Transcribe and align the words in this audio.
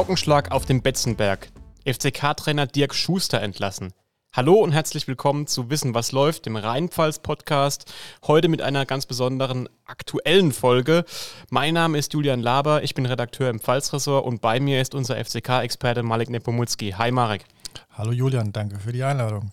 Paukenschlag 0.00 0.50
auf 0.50 0.64
dem 0.64 0.80
Betzenberg. 0.80 1.50
FCK-Trainer 1.84 2.66
Dirk 2.66 2.94
Schuster 2.94 3.42
entlassen. 3.42 3.92
Hallo 4.32 4.54
und 4.54 4.72
herzlich 4.72 5.06
willkommen 5.06 5.46
zu 5.46 5.68
Wissen, 5.68 5.92
was 5.92 6.10
läuft, 6.10 6.46
dem 6.46 6.56
Rheinpfalz-Podcast. 6.56 7.84
Heute 8.26 8.48
mit 8.48 8.62
einer 8.62 8.86
ganz 8.86 9.04
besonderen 9.04 9.68
aktuellen 9.84 10.52
Folge. 10.52 11.04
Mein 11.50 11.74
Name 11.74 11.98
ist 11.98 12.14
Julian 12.14 12.40
Laber, 12.40 12.82
ich 12.82 12.94
bin 12.94 13.04
Redakteur 13.04 13.50
im 13.50 13.60
Pfalzressort 13.60 14.24
und 14.24 14.40
bei 14.40 14.58
mir 14.58 14.80
ist 14.80 14.94
unser 14.94 15.22
FCK-Experte 15.22 16.02
Malek 16.02 16.30
Nepomutski. 16.30 16.92
Hi 16.92 17.10
Marek. 17.10 17.44
Hallo 17.90 18.12
Julian, 18.12 18.54
danke 18.54 18.78
für 18.78 18.92
die 18.92 19.04
Einladung. 19.04 19.52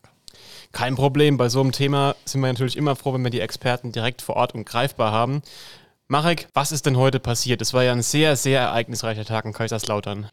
Kein 0.71 0.95
Problem, 0.95 1.35
bei 1.35 1.49
so 1.49 1.59
einem 1.59 1.73
Thema 1.73 2.15
sind 2.23 2.39
wir 2.39 2.47
natürlich 2.47 2.77
immer 2.77 2.95
froh, 2.95 3.13
wenn 3.13 3.23
wir 3.25 3.31
die 3.31 3.41
Experten 3.41 3.91
direkt 3.91 4.21
vor 4.21 4.37
Ort 4.37 4.55
und 4.55 4.65
greifbar 4.65 5.11
haben. 5.11 5.41
Marek, 6.09 6.47
was 6.53 6.71
ist 6.71 6.85
denn 6.85 6.95
heute 6.95 7.19
passiert? 7.19 7.61
Es 7.61 7.73
war 7.73 7.83
ja 7.83 7.91
ein 7.91 8.01
sehr, 8.01 8.37
sehr 8.37 8.61
ereignisreicher 8.61 9.25
Tag 9.25 9.43
in 9.43 9.51
Kaiserslautern. 9.51 10.29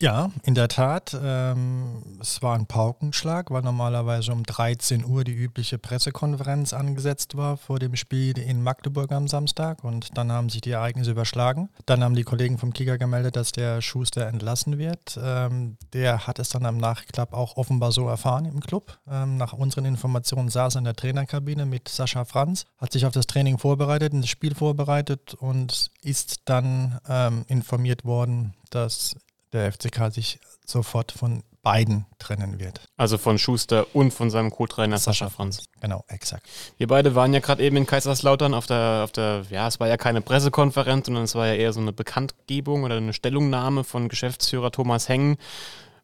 Ja, 0.00 0.30
in 0.44 0.54
der 0.54 0.68
Tat. 0.68 1.18
Ähm, 1.20 2.18
es 2.20 2.40
war 2.40 2.54
ein 2.54 2.66
Paukenschlag, 2.66 3.50
weil 3.50 3.62
normalerweise 3.62 4.30
um 4.30 4.44
13 4.44 5.04
Uhr 5.04 5.24
die 5.24 5.34
übliche 5.34 5.76
Pressekonferenz 5.76 6.72
angesetzt 6.72 7.36
war 7.36 7.56
vor 7.56 7.80
dem 7.80 7.96
Spiel 7.96 8.38
in 8.38 8.62
Magdeburg 8.62 9.10
am 9.10 9.26
Samstag. 9.26 9.82
Und 9.82 10.16
dann 10.16 10.30
haben 10.30 10.50
sich 10.50 10.60
die 10.60 10.70
Ereignisse 10.70 11.10
überschlagen. 11.10 11.68
Dann 11.86 12.04
haben 12.04 12.14
die 12.14 12.22
Kollegen 12.22 12.58
vom 12.58 12.72
Kicker 12.72 12.96
gemeldet, 12.96 13.34
dass 13.34 13.50
der 13.50 13.82
Schuster 13.82 14.28
entlassen 14.28 14.78
wird. 14.78 15.18
Ähm, 15.20 15.76
der 15.92 16.28
hat 16.28 16.38
es 16.38 16.50
dann 16.50 16.64
am 16.64 16.76
Nachklapp 16.76 17.34
auch 17.34 17.56
offenbar 17.56 17.90
so 17.90 18.06
erfahren 18.06 18.44
im 18.44 18.60
Club. 18.60 18.98
Ähm, 19.10 19.36
nach 19.36 19.52
unseren 19.52 19.84
Informationen 19.84 20.48
saß 20.48 20.76
er 20.76 20.78
in 20.78 20.84
der 20.84 20.94
Trainerkabine 20.94 21.66
mit 21.66 21.88
Sascha 21.88 22.24
Franz, 22.24 22.66
hat 22.80 22.92
sich 22.92 23.04
auf 23.04 23.14
das 23.14 23.26
Training 23.26 23.58
vorbereitet, 23.58 24.12
das 24.14 24.28
Spiel 24.28 24.54
vorbereitet 24.54 25.34
und 25.34 25.90
ist 26.02 26.42
dann 26.44 27.00
ähm, 27.08 27.44
informiert 27.48 28.04
worden, 28.04 28.54
dass 28.70 29.16
der 29.52 29.72
FCK 29.72 30.12
sich 30.12 30.38
sofort 30.64 31.12
von 31.12 31.42
beiden 31.62 32.06
trennen 32.18 32.60
wird. 32.60 32.80
Also 32.96 33.18
von 33.18 33.38
Schuster 33.38 33.86
und 33.94 34.12
von 34.12 34.30
seinem 34.30 34.50
Co-Trainer 34.50 34.98
Sascha, 34.98 35.26
Sascha 35.26 35.30
Franz. 35.30 35.64
Genau, 35.80 36.04
exakt. 36.08 36.48
Wir 36.76 36.86
beide 36.86 37.14
waren 37.14 37.34
ja 37.34 37.40
gerade 37.40 37.62
eben 37.62 37.76
in 37.76 37.86
Kaiserslautern 37.86 38.54
auf 38.54 38.66
der, 38.66 39.02
auf 39.04 39.12
der, 39.12 39.44
ja, 39.50 39.68
es 39.68 39.80
war 39.80 39.88
ja 39.88 39.96
keine 39.96 40.20
Pressekonferenz, 40.20 41.06
sondern 41.06 41.24
es 41.24 41.34
war 41.34 41.46
ja 41.46 41.54
eher 41.54 41.72
so 41.72 41.80
eine 41.80 41.92
Bekanntgebung 41.92 42.84
oder 42.84 42.96
eine 42.96 43.12
Stellungnahme 43.12 43.84
von 43.84 44.08
Geschäftsführer 44.08 44.70
Thomas 44.70 45.08
Hengen. 45.08 45.36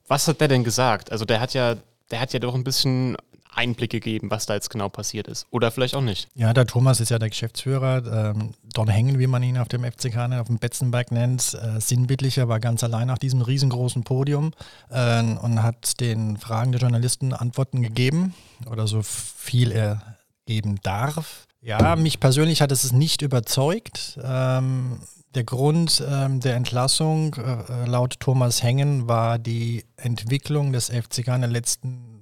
Was 0.06 0.28
hat 0.28 0.40
der 0.40 0.48
denn 0.48 0.64
gesagt? 0.64 1.12
Also 1.12 1.24
der 1.24 1.40
hat 1.40 1.54
ja, 1.54 1.76
der 2.10 2.20
hat 2.20 2.32
ja 2.32 2.40
doch 2.40 2.54
ein 2.54 2.64
bisschen 2.64 3.16
Einblick 3.54 3.90
gegeben, 3.90 4.30
was 4.30 4.46
da 4.46 4.54
jetzt 4.54 4.70
genau 4.70 4.88
passiert 4.88 5.28
ist. 5.28 5.46
Oder 5.50 5.70
vielleicht 5.70 5.94
auch 5.94 6.00
nicht. 6.00 6.28
Ja, 6.34 6.52
der 6.52 6.66
Thomas 6.66 7.00
ist 7.00 7.10
ja 7.10 7.18
der 7.18 7.30
Geschäftsführer. 7.30 8.32
Ähm, 8.34 8.50
Don 8.72 8.88
Hengen, 8.88 9.18
wie 9.18 9.26
man 9.26 9.42
ihn 9.42 9.58
auf 9.58 9.68
dem 9.68 9.84
FCK, 9.84 10.16
auf 10.40 10.46
dem 10.46 10.58
Betzenberg 10.58 11.12
nennt, 11.12 11.54
äh, 11.54 11.80
sinnbildlicher, 11.80 12.48
war 12.48 12.60
ganz 12.60 12.84
allein 12.84 13.10
auf 13.10 13.18
diesem 13.18 13.42
riesengroßen 13.42 14.04
Podium 14.04 14.52
äh, 14.90 15.22
und 15.22 15.62
hat 15.62 16.00
den 16.00 16.36
Fragen 16.36 16.72
der 16.72 16.80
Journalisten 16.80 17.32
Antworten 17.32 17.82
gegeben 17.82 18.34
oder 18.70 18.86
so 18.86 19.02
viel 19.02 19.72
er 19.72 20.16
geben 20.46 20.78
darf. 20.82 21.46
Ja, 21.62 21.96
mich 21.96 22.20
persönlich 22.20 22.60
hat 22.60 22.72
es 22.72 22.92
nicht 22.92 23.22
überzeugt. 23.22 24.18
Ähm, 24.22 25.00
der 25.34 25.44
Grund 25.44 26.02
ähm, 26.08 26.40
der 26.40 26.56
Entlassung 26.56 27.34
äh, 27.34 27.86
laut 27.86 28.20
Thomas 28.20 28.62
Hengen 28.62 29.08
war 29.08 29.38
die 29.38 29.84
Entwicklung 29.96 30.72
des 30.72 30.90
FCK 30.90 31.28
in 31.28 31.42
den 31.42 31.50
letzten 31.50 32.13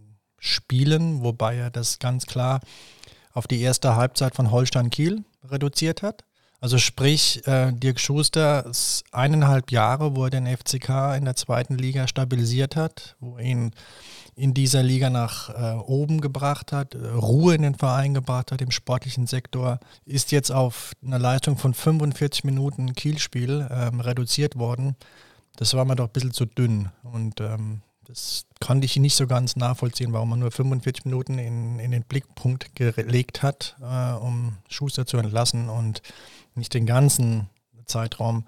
Spielen, 0.45 1.23
wobei 1.23 1.57
er 1.57 1.71
das 1.71 2.01
ganz 2.01 2.27
klar 2.27 2.61
auf 3.33 3.47
die 3.47 3.61
erste 3.61 3.95
Halbzeit 3.95 4.35
von 4.35 4.51
Holstein 4.51 4.91
Kiel 4.91 5.25
reduziert 5.45 6.03
hat. 6.03 6.25
Also 6.61 6.79
sprich, 6.79 7.47
äh, 7.47 7.73
Dirk 7.73 8.01
Schuster 8.01 8.69
eineinhalb 9.13 9.71
Jahre, 9.71 10.17
wo 10.17 10.25
er 10.25 10.31
den 10.31 10.49
FCK 10.49 11.15
in 11.17 11.27
der 11.27 11.37
zweiten 11.37 11.79
Liga 11.79 12.09
stabilisiert 12.09 12.75
hat, 12.75 13.15
wo 13.21 13.39
er 13.39 13.45
ihn 13.45 13.71
in 14.35 14.53
dieser 14.53 14.83
Liga 14.83 15.11
nach 15.11 15.51
äh, 15.51 15.79
oben 15.79 16.21
gebracht 16.21 16.73
hat, 16.73 16.97
äh, 16.97 17.07
Ruhe 17.07 17.55
in 17.55 17.63
den 17.63 17.77
Verein 17.77 18.13
gebracht 18.13 18.51
hat 18.51 18.63
im 18.63 18.73
sportlichen 18.73 19.29
Sektor, 19.29 19.79
ist 20.07 20.33
jetzt 20.33 20.51
auf 20.51 20.93
eine 21.05 21.19
Leistung 21.19 21.57
von 21.57 21.73
45 21.73 22.43
Minuten 22.43 22.95
Kielspiel 22.95 23.69
ähm, 23.71 24.01
reduziert 24.01 24.59
worden. 24.59 24.97
Das 25.55 25.75
war 25.75 25.85
mir 25.85 25.97
doch 25.97 26.07
ein 26.07 26.13
bisschen 26.13 26.33
zu 26.33 26.47
dünn. 26.47 26.89
Und 27.05 27.41
ähm, 27.41 27.83
das 28.13 28.45
konnte 28.61 28.85
ich 28.85 28.97
nicht 28.97 29.17
so 29.17 29.27
ganz 29.27 29.57
nachvollziehen, 29.57 30.13
warum 30.13 30.29
man 30.29 30.39
nur 30.39 30.51
45 30.51 31.07
Minuten 31.07 31.39
in, 31.39 31.79
in 31.79 31.93
den 31.93 32.03
Blickpunkt 32.03 32.77
gelegt 32.77 33.43
hat, 33.43 33.75
äh, 33.81 34.13
um 34.13 34.59
Schuster 34.69 35.07
zu 35.07 35.17
entlassen 35.17 35.71
und 35.71 36.03
nicht 36.55 36.75
den 36.75 36.85
ganzen 36.85 37.49
Zeitraum 37.87 38.45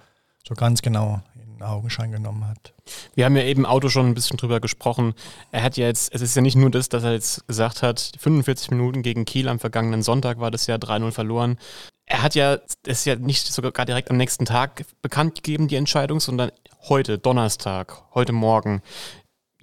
so 0.46 0.54
ganz 0.54 0.82
genau 0.82 1.22
in 1.42 1.62
Augenschein 1.62 2.12
genommen 2.12 2.46
hat. 2.46 2.74
Wir 3.14 3.24
haben 3.24 3.36
ja 3.36 3.44
eben 3.44 3.64
Auto 3.64 3.88
schon 3.88 4.06
ein 4.06 4.14
bisschen 4.14 4.36
drüber 4.36 4.60
gesprochen. 4.60 5.14
Er 5.50 5.62
hat 5.62 5.78
ja 5.78 5.86
jetzt, 5.86 6.14
es 6.14 6.20
ist 6.20 6.36
ja 6.36 6.42
nicht 6.42 6.56
nur 6.56 6.70
das, 6.70 6.90
dass 6.90 7.02
er 7.02 7.12
jetzt 7.12 7.46
gesagt 7.48 7.82
hat, 7.82 8.12
45 8.18 8.70
Minuten 8.70 9.02
gegen 9.02 9.24
Kiel 9.24 9.48
am 9.48 9.58
vergangenen 9.58 10.02
Sonntag 10.02 10.40
war 10.40 10.50
das 10.50 10.66
ja 10.66 10.76
3-0 10.76 11.10
verloren. 11.10 11.58
Er 12.04 12.22
hat 12.22 12.34
ja, 12.34 12.58
das 12.58 12.98
ist 12.98 13.06
ja 13.06 13.16
nicht 13.16 13.46
sogar 13.46 13.86
direkt 13.86 14.10
am 14.10 14.18
nächsten 14.18 14.44
Tag 14.44 14.84
bekannt 15.00 15.36
gegeben, 15.36 15.68
die 15.68 15.76
Entscheidung, 15.76 16.20
sondern 16.20 16.52
heute, 16.86 17.16
Donnerstag, 17.18 18.02
heute 18.12 18.32
Morgen 18.32 18.82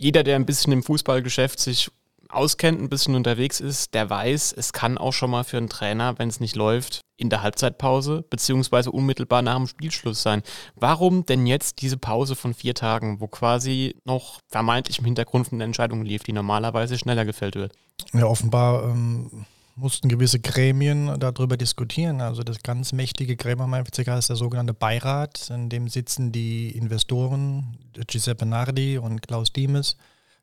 jeder, 0.01 0.23
der 0.23 0.35
ein 0.35 0.45
bisschen 0.45 0.73
im 0.73 0.83
Fußballgeschäft 0.83 1.59
sich 1.59 1.91
auskennt, 2.27 2.81
ein 2.81 2.89
bisschen 2.89 3.13
unterwegs 3.13 3.59
ist, 3.59 3.93
der 3.93 4.09
weiß, 4.09 4.53
es 4.57 4.73
kann 4.73 4.97
auch 4.97 5.11
schon 5.11 5.29
mal 5.29 5.43
für 5.43 5.57
einen 5.57 5.69
Trainer, 5.69 6.17
wenn 6.17 6.29
es 6.29 6.39
nicht 6.39 6.55
läuft, 6.55 7.01
in 7.17 7.29
der 7.29 7.43
Halbzeitpause 7.43 8.23
beziehungsweise 8.29 8.91
unmittelbar 8.91 9.41
nach 9.41 9.57
dem 9.57 9.67
Spielschluss 9.67 10.23
sein. 10.23 10.41
Warum 10.75 11.25
denn 11.25 11.45
jetzt 11.45 11.81
diese 11.81 11.97
Pause 11.97 12.35
von 12.35 12.53
vier 12.53 12.73
Tagen, 12.73 13.19
wo 13.19 13.27
quasi 13.27 13.95
noch 14.05 14.39
vermeintlich 14.47 14.99
im 14.99 15.05
Hintergrund 15.05 15.51
der 15.51 15.61
Entscheidung 15.61 16.03
lief, 16.03 16.23
die 16.23 16.33
normalerweise 16.33 16.97
schneller 16.97 17.25
gefällt 17.25 17.55
wird? 17.55 17.73
Ja, 18.13 18.25
offenbar 18.25 18.85
ähm, 18.85 19.45
mussten 19.81 20.07
gewisse 20.09 20.39
Gremien 20.39 21.19
darüber 21.19 21.57
diskutieren. 21.57 22.21
Also 22.21 22.43
das 22.43 22.61
ganz 22.63 22.93
mächtige 22.93 23.35
Gremium 23.35 23.73
am 23.73 23.85
FCK 23.85 24.17
ist 24.17 24.29
der 24.29 24.35
sogenannte 24.35 24.73
Beirat, 24.73 25.49
in 25.49 25.69
dem 25.69 25.89
sitzen 25.89 26.31
die 26.31 26.69
Investoren 26.69 27.77
Giuseppe 28.07 28.45
Nardi 28.45 28.97
und 28.97 29.21
Klaus 29.23 29.51
Diemes, 29.51 29.97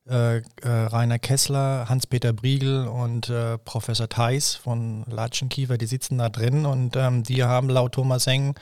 äh, 0.09 0.39
äh, 0.39 0.43
Rainer 0.63 1.19
Kessler, 1.19 1.89
Hans-Peter 1.89 2.33
Briegel 2.33 2.89
und 2.89 3.31
äh, 3.31 3.59
Professor 3.59 4.09
Theis 4.09 4.57
von 4.57 5.05
Latschenkiefer, 5.09 5.79
die 5.79 5.87
sitzen 5.87 6.19
da 6.19 6.29
drin 6.29 6.67
und 6.67 6.97
ähm, 6.97 7.23
die 7.23 7.45
haben 7.45 7.69
laut 7.69 7.93
Thomas 7.93 8.27
Heng 8.27 8.55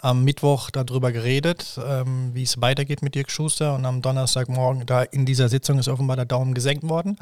am 0.00 0.24
Mittwoch 0.24 0.70
darüber 0.70 1.12
geredet, 1.12 1.78
ähm, 1.86 2.30
wie 2.32 2.42
es 2.42 2.60
weitergeht 2.60 3.02
mit 3.02 3.14
Dirk 3.14 3.30
Schuster 3.30 3.74
und 3.74 3.84
am 3.84 4.02
Donnerstagmorgen, 4.02 4.86
da 4.86 5.02
in 5.02 5.26
dieser 5.26 5.48
Sitzung 5.48 5.78
ist 5.78 5.88
offenbar 5.88 6.16
der 6.16 6.26
Daumen 6.26 6.54
gesenkt 6.54 6.88
worden. 6.88 7.18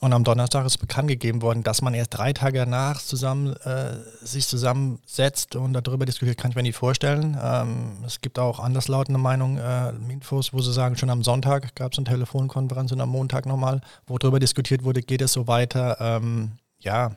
Und 0.00 0.12
am 0.12 0.24
Donnerstag 0.24 0.64
ist 0.66 0.78
bekannt 0.78 1.08
gegeben 1.08 1.42
worden, 1.42 1.62
dass 1.62 1.82
man 1.82 1.94
erst 1.94 2.16
drei 2.16 2.32
Tage 2.32 2.58
danach 2.58 3.00
zusammen, 3.00 3.54
äh, 3.64 3.96
sich 4.22 4.46
zusammensetzt 4.46 5.56
und 5.56 5.72
darüber 5.72 6.06
diskutiert, 6.06 6.38
kann 6.38 6.50
ich 6.50 6.56
mir 6.56 6.62
nicht 6.62 6.76
vorstellen. 6.76 7.36
Ähm, 7.42 8.04
es 8.06 8.20
gibt 8.20 8.38
auch 8.38 8.60
anderslautende 8.60 9.18
Meinungen, 9.20 9.58
äh, 9.58 9.90
Infos, 10.12 10.52
wo 10.52 10.60
sie 10.60 10.72
sagen, 10.72 10.96
schon 10.96 11.10
am 11.10 11.22
Sonntag 11.22 11.74
gab 11.74 11.92
es 11.92 11.98
eine 11.98 12.06
Telefonkonferenz 12.06 12.92
und 12.92 13.00
am 13.00 13.10
Montag 13.10 13.46
nochmal, 13.46 13.80
wo 14.06 14.18
darüber 14.18 14.40
diskutiert 14.40 14.84
wurde, 14.84 15.02
geht 15.02 15.22
es 15.22 15.32
so 15.32 15.46
weiter. 15.46 15.96
Ähm, 16.00 16.52
ja, 16.78 17.16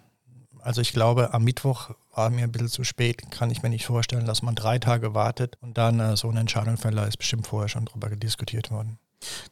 also 0.61 0.81
ich 0.81 0.94
glaube, 0.94 1.34
am 1.34 1.44
Mittwoch 1.44 1.91
war 2.16 2.29
mir 2.29 2.44
ein 2.44 2.51
bisschen 2.51 2.69
zu 2.69 2.84
spät, 2.84 3.29
kann 3.31 3.51
ich 3.51 3.63
mir 3.63 3.69
nicht 3.69 3.85
vorstellen, 3.85 4.25
dass 4.25 4.41
man 4.41 4.55
drei 4.55 4.79
Tage 4.79 5.13
wartet 5.13 5.57
und 5.61 5.78
dann 5.78 6.00
äh, 6.00 6.16
so 6.16 6.29
eine 6.29 6.40
Entscheidung 6.40 6.78
fällt, 6.78 6.97
ist 7.07 7.17
bestimmt 7.17 7.47
vorher 7.47 7.69
schon 7.69 7.85
darüber 7.85 8.09
diskutiert 8.09 8.72
worden. 8.72 8.97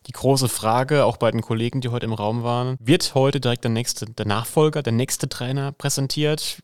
Die 0.08 0.12
große 0.12 0.50
Frage, 0.50 1.06
auch 1.06 1.18
bei 1.18 1.32
den 1.32 1.42
Kollegen, 1.42 1.82
die 1.82 1.90
heute 1.90 2.06
im 2.06 2.14
Raum 2.14 2.44
waren, 2.44 2.78
wird 2.80 3.16
heute 3.16 3.40
direkt 3.40 3.64
der 3.64 3.72
nächste, 3.72 4.06
der 4.06 4.26
Nachfolger, 4.26 4.84
der 4.84 4.94
nächste 4.94 5.30
Trainer 5.30 5.72
präsentiert? 5.72 6.60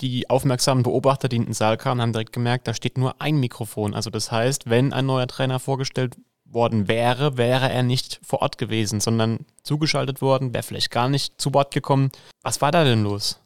Die 0.00 0.28
aufmerksamen 0.28 0.82
Beobachter, 0.82 1.28
die 1.28 1.36
in 1.36 1.44
den 1.44 1.54
Saal 1.54 1.76
kamen, 1.76 2.00
haben 2.00 2.12
direkt 2.12 2.32
gemerkt, 2.32 2.66
da 2.66 2.74
steht 2.74 2.98
nur 2.98 3.20
ein 3.20 3.36
Mikrofon. 3.36 3.94
Also 3.94 4.10
das 4.10 4.32
heißt, 4.32 4.68
wenn 4.68 4.92
ein 4.92 5.06
neuer 5.06 5.28
Trainer 5.28 5.60
vorgestellt 5.60 6.16
worden 6.44 6.88
wäre, 6.88 7.36
wäre 7.36 7.70
er 7.70 7.82
nicht 7.82 8.20
vor 8.22 8.42
Ort 8.42 8.58
gewesen, 8.58 9.00
sondern 9.00 9.46
zugeschaltet 9.62 10.20
worden, 10.20 10.52
wäre 10.52 10.62
vielleicht 10.62 10.90
gar 10.90 11.08
nicht 11.08 11.40
zu 11.40 11.54
Wort 11.54 11.72
gekommen. 11.72 12.10
Was 12.42 12.60
war 12.60 12.72
da 12.72 12.84
denn 12.84 13.02
los? 13.02 13.38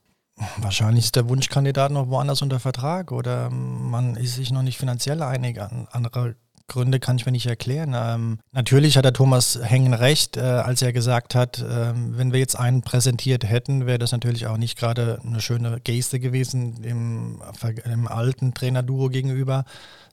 Wahrscheinlich 0.59 1.07
ist 1.07 1.17
der 1.17 1.29
Wunschkandidat 1.29 1.93
noch 1.93 2.09
woanders 2.09 2.43
unter 2.43 2.61
Vertrag 2.61 3.11
oder 3.11 3.49
man 3.51 4.17
ist 4.17 4.35
sich 4.35 4.51
noch 4.51 4.63
nicht 4.63 4.77
finanziell 4.77 5.23
einig. 5.23 5.59
Andere 5.91 6.37
Gründe 6.69 6.99
kann 7.01 7.17
ich 7.17 7.27
mir 7.27 7.33
nicht 7.33 7.47
erklären. 7.47 7.95
Ähm, 7.97 8.39
natürlich 8.53 8.97
hat 8.97 9.05
der 9.05 9.13
Thomas 9.13 9.59
Hengen 9.63 9.95
recht, 9.95 10.37
äh, 10.37 10.41
als 10.41 10.83
er 10.83 10.93
gesagt 10.93 11.35
hat, 11.35 11.61
äh, 11.61 11.93
wenn 11.95 12.33
wir 12.33 12.41
jetzt 12.41 12.59
einen 12.59 12.83
präsentiert 12.83 13.49
hätten, 13.49 13.87
wäre 13.87 13.99
das 13.99 14.13
natürlich 14.13 14.47
auch 14.47 14.57
nicht 14.57 14.77
gerade 14.77 15.21
eine 15.25 15.41
schöne 15.41 15.81
Geste 15.81 16.19
gewesen 16.19 16.83
im, 16.83 17.41
im 17.85 18.09
alten 18.09 18.55
Trainerduo 18.55 19.09
gegenüber. 19.09 19.65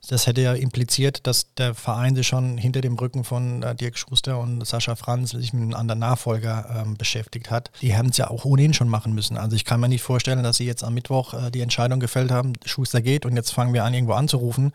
Das 0.09 0.27
hätte 0.27 0.41
ja 0.41 0.53
impliziert, 0.53 1.25
dass 1.27 1.53
der 1.53 1.73
Verein 1.73 2.13
sich 2.15 2.27
schon 2.27 2.57
hinter 2.57 2.81
dem 2.81 2.95
Rücken 2.95 3.23
von 3.23 3.63
äh, 3.63 3.73
Dirk 3.73 3.97
Schuster 3.97 4.37
und 4.37 4.65
Sascha 4.67 4.95
Franz 4.95 5.31
sich 5.31 5.53
mit 5.53 5.63
einem 5.63 5.73
anderen 5.75 5.99
Nachfolger 5.99 6.83
ähm, 6.83 6.97
beschäftigt 6.97 7.49
hat. 7.49 7.71
Die 7.81 7.95
haben 7.95 8.09
es 8.09 8.17
ja 8.17 8.29
auch 8.29 8.43
ohnehin 8.43 8.73
schon 8.73 8.89
machen 8.89 9.13
müssen. 9.13 9.37
Also 9.37 9.55
ich 9.55 9.63
kann 9.63 9.79
mir 9.79 9.87
nicht 9.87 10.01
vorstellen, 10.01 10.43
dass 10.43 10.57
sie 10.57 10.65
jetzt 10.65 10.83
am 10.83 10.93
Mittwoch 10.93 11.33
äh, 11.33 11.51
die 11.51 11.61
Entscheidung 11.61 12.01
gefällt 12.01 12.31
haben, 12.31 12.51
Schuster 12.65 13.01
geht 13.01 13.25
und 13.25 13.37
jetzt 13.37 13.53
fangen 13.53 13.73
wir 13.73 13.85
an, 13.85 13.93
irgendwo 13.93 14.13
anzurufen. 14.13 14.73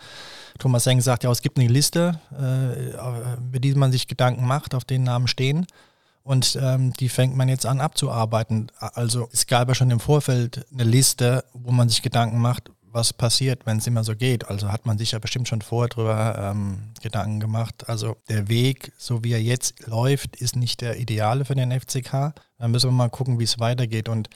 Thomas 0.58 0.84
Seng 0.84 1.02
sagt 1.02 1.24
ja, 1.24 1.30
es 1.30 1.42
gibt 1.42 1.58
eine 1.58 1.67
eine 1.68 1.74
Liste, 1.74 2.20
äh, 2.32 2.92
über 3.36 3.58
die 3.60 3.74
man 3.74 3.92
sich 3.92 4.08
Gedanken 4.08 4.46
macht, 4.46 4.74
auf 4.74 4.84
den 4.84 5.04
Namen 5.04 5.28
stehen. 5.28 5.66
Und 6.22 6.58
ähm, 6.60 6.92
die 6.92 7.08
fängt 7.08 7.36
man 7.36 7.48
jetzt 7.48 7.64
an 7.64 7.80
abzuarbeiten. 7.80 8.70
Also 8.78 9.28
es 9.32 9.46
gab 9.46 9.68
ja 9.68 9.74
schon 9.74 9.90
im 9.90 10.00
Vorfeld 10.00 10.66
eine 10.72 10.84
Liste, 10.84 11.44
wo 11.54 11.70
man 11.70 11.88
sich 11.88 12.02
Gedanken 12.02 12.38
macht, 12.38 12.70
was 12.92 13.12
passiert, 13.12 13.64
wenn 13.64 13.78
es 13.78 13.86
immer 13.86 14.04
so 14.04 14.14
geht. 14.14 14.48
Also 14.48 14.70
hat 14.70 14.84
man 14.84 14.98
sich 14.98 15.12
ja 15.12 15.18
bestimmt 15.18 15.48
schon 15.48 15.62
vorher 15.62 15.88
drüber 15.88 16.52
ähm, 16.52 16.90
Gedanken 17.00 17.40
gemacht. 17.40 17.88
Also 17.88 18.16
der 18.28 18.48
Weg, 18.48 18.92
so 18.98 19.24
wie 19.24 19.32
er 19.32 19.42
jetzt 19.42 19.86
läuft, 19.86 20.36
ist 20.36 20.56
nicht 20.56 20.80
der 20.80 20.98
ideale 20.98 21.44
für 21.44 21.54
den 21.54 21.72
FCK. 21.72 22.34
Da 22.58 22.68
müssen 22.68 22.88
wir 22.88 22.92
mal 22.94 23.08
gucken, 23.08 23.38
wie 23.38 23.44
es 23.44 23.58
weitergeht. 23.58 24.08
Und 24.08 24.28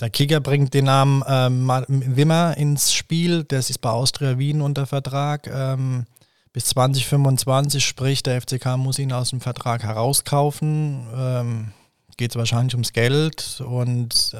der 0.00 0.10
Kicker 0.10 0.40
bringt 0.40 0.74
den 0.74 0.86
Namen 0.86 1.22
ähm, 1.26 1.70
Wimmer 1.88 2.56
ins 2.56 2.92
Spiel. 2.92 3.44
Der 3.44 3.60
ist 3.60 3.80
bei 3.80 3.90
Austria 3.90 4.38
Wien 4.38 4.62
unter 4.62 4.86
Vertrag. 4.86 5.46
Ähm, 5.46 6.06
bis 6.52 6.64
2025, 6.66 7.84
sprich 7.84 8.22
der 8.22 8.40
FCK 8.40 8.76
muss 8.76 8.98
ihn 8.98 9.12
aus 9.12 9.30
dem 9.30 9.40
Vertrag 9.40 9.82
herauskaufen. 9.82 11.06
Ähm, 11.14 11.72
Geht 12.16 12.32
es 12.32 12.36
wahrscheinlich 12.36 12.74
ums 12.74 12.92
Geld 12.92 13.62
und 13.66 14.34
äh, 14.34 14.38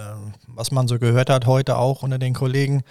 was 0.48 0.70
man 0.70 0.86
so 0.86 0.98
gehört 0.98 1.30
hat 1.30 1.46
heute 1.46 1.78
auch 1.78 2.02
unter 2.02 2.18
den 2.18 2.34
Kollegen, 2.34 2.82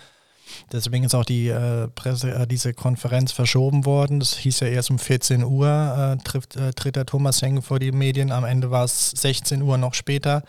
Deswegen 0.72 1.04
ist 1.04 1.16
auch 1.16 1.26
die 1.26 1.48
äh, 1.48 1.88
Presse, 1.90 2.32
äh, 2.34 2.48
diese 2.48 2.74
Konferenz 2.74 3.32
verschoben 3.32 3.86
worden. 3.86 4.20
Das 4.20 4.38
hieß 4.38 4.62
ja 4.62 4.68
erst 4.68 4.90
um 4.90 5.00
14 5.00 5.44
Uhr, 5.44 5.68
äh, 5.68 6.24
trifft, 6.24 6.56
äh, 6.56 6.74
tritt 6.74 6.96
der 6.96 7.06
Thomas 7.06 7.42
Henge 7.42 7.62
vor 7.62 7.80
die 7.80 7.92
Medien. 7.92 8.32
Am 8.32 8.46
Ende 8.46 8.72
war 8.72 8.86
es 8.86 9.12
16 9.12 9.62
Uhr 9.62 9.78
noch 9.78 9.94
später, 9.94 10.44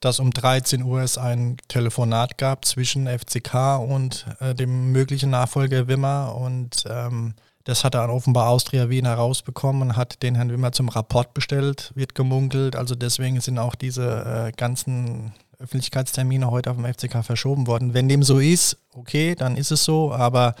dass 0.00 0.20
um 0.20 0.32
13 0.32 0.82
Uhr 0.82 1.02
es 1.02 1.18
ein 1.18 1.56
Telefonat 1.68 2.38
gab 2.38 2.64
zwischen 2.64 3.06
FCK 3.06 3.78
und 3.78 4.26
äh, 4.40 4.54
dem 4.54 4.92
möglichen 4.92 5.30
Nachfolger 5.30 5.88
Wimmer. 5.88 6.34
Und 6.36 6.84
ähm, 6.88 7.34
das 7.68 7.84
hat 7.84 7.94
er 7.94 8.08
offenbar 8.08 8.48
Austria 8.48 8.88
Wien 8.88 9.04
herausbekommen 9.04 9.94
hat 9.94 10.22
den 10.22 10.36
Herrn 10.36 10.50
Wimmer 10.50 10.72
zum 10.72 10.88
Rapport 10.88 11.34
bestellt, 11.34 11.92
wird 11.94 12.14
gemunkelt. 12.14 12.76
Also 12.76 12.94
deswegen 12.94 13.42
sind 13.42 13.58
auch 13.58 13.74
diese 13.74 14.48
äh, 14.48 14.52
ganzen 14.56 15.34
Öffentlichkeitstermine 15.60 16.52
heute 16.52 16.70
auf 16.70 16.76
dem 16.76 16.86
FCK 16.86 17.24
verschoben 17.24 17.66
worden. 17.66 17.92
Wenn 17.92 18.08
dem 18.08 18.22
so 18.22 18.38
ist, 18.38 18.76
okay, 18.94 19.34
dann 19.34 19.56
ist 19.56 19.72
es 19.72 19.82
so, 19.82 20.12
aber 20.12 20.54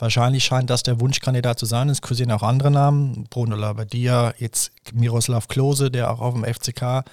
wahrscheinlich 0.00 0.42
scheint 0.42 0.70
das 0.70 0.82
der 0.82 0.98
Wunschkandidat 0.98 1.60
zu 1.60 1.66
sein. 1.66 1.88
Es 1.88 2.02
kursieren 2.02 2.32
auch 2.32 2.42
andere 2.42 2.72
Namen, 2.72 3.28
Bruno 3.30 3.54
Labbadia, 3.54 4.34
jetzt 4.38 4.72
Miroslav 4.92 5.46
Klose, 5.46 5.92
der 5.92 6.10
auch 6.10 6.20
auf 6.20 6.34
dem 6.34 6.44
FCK 6.44 7.04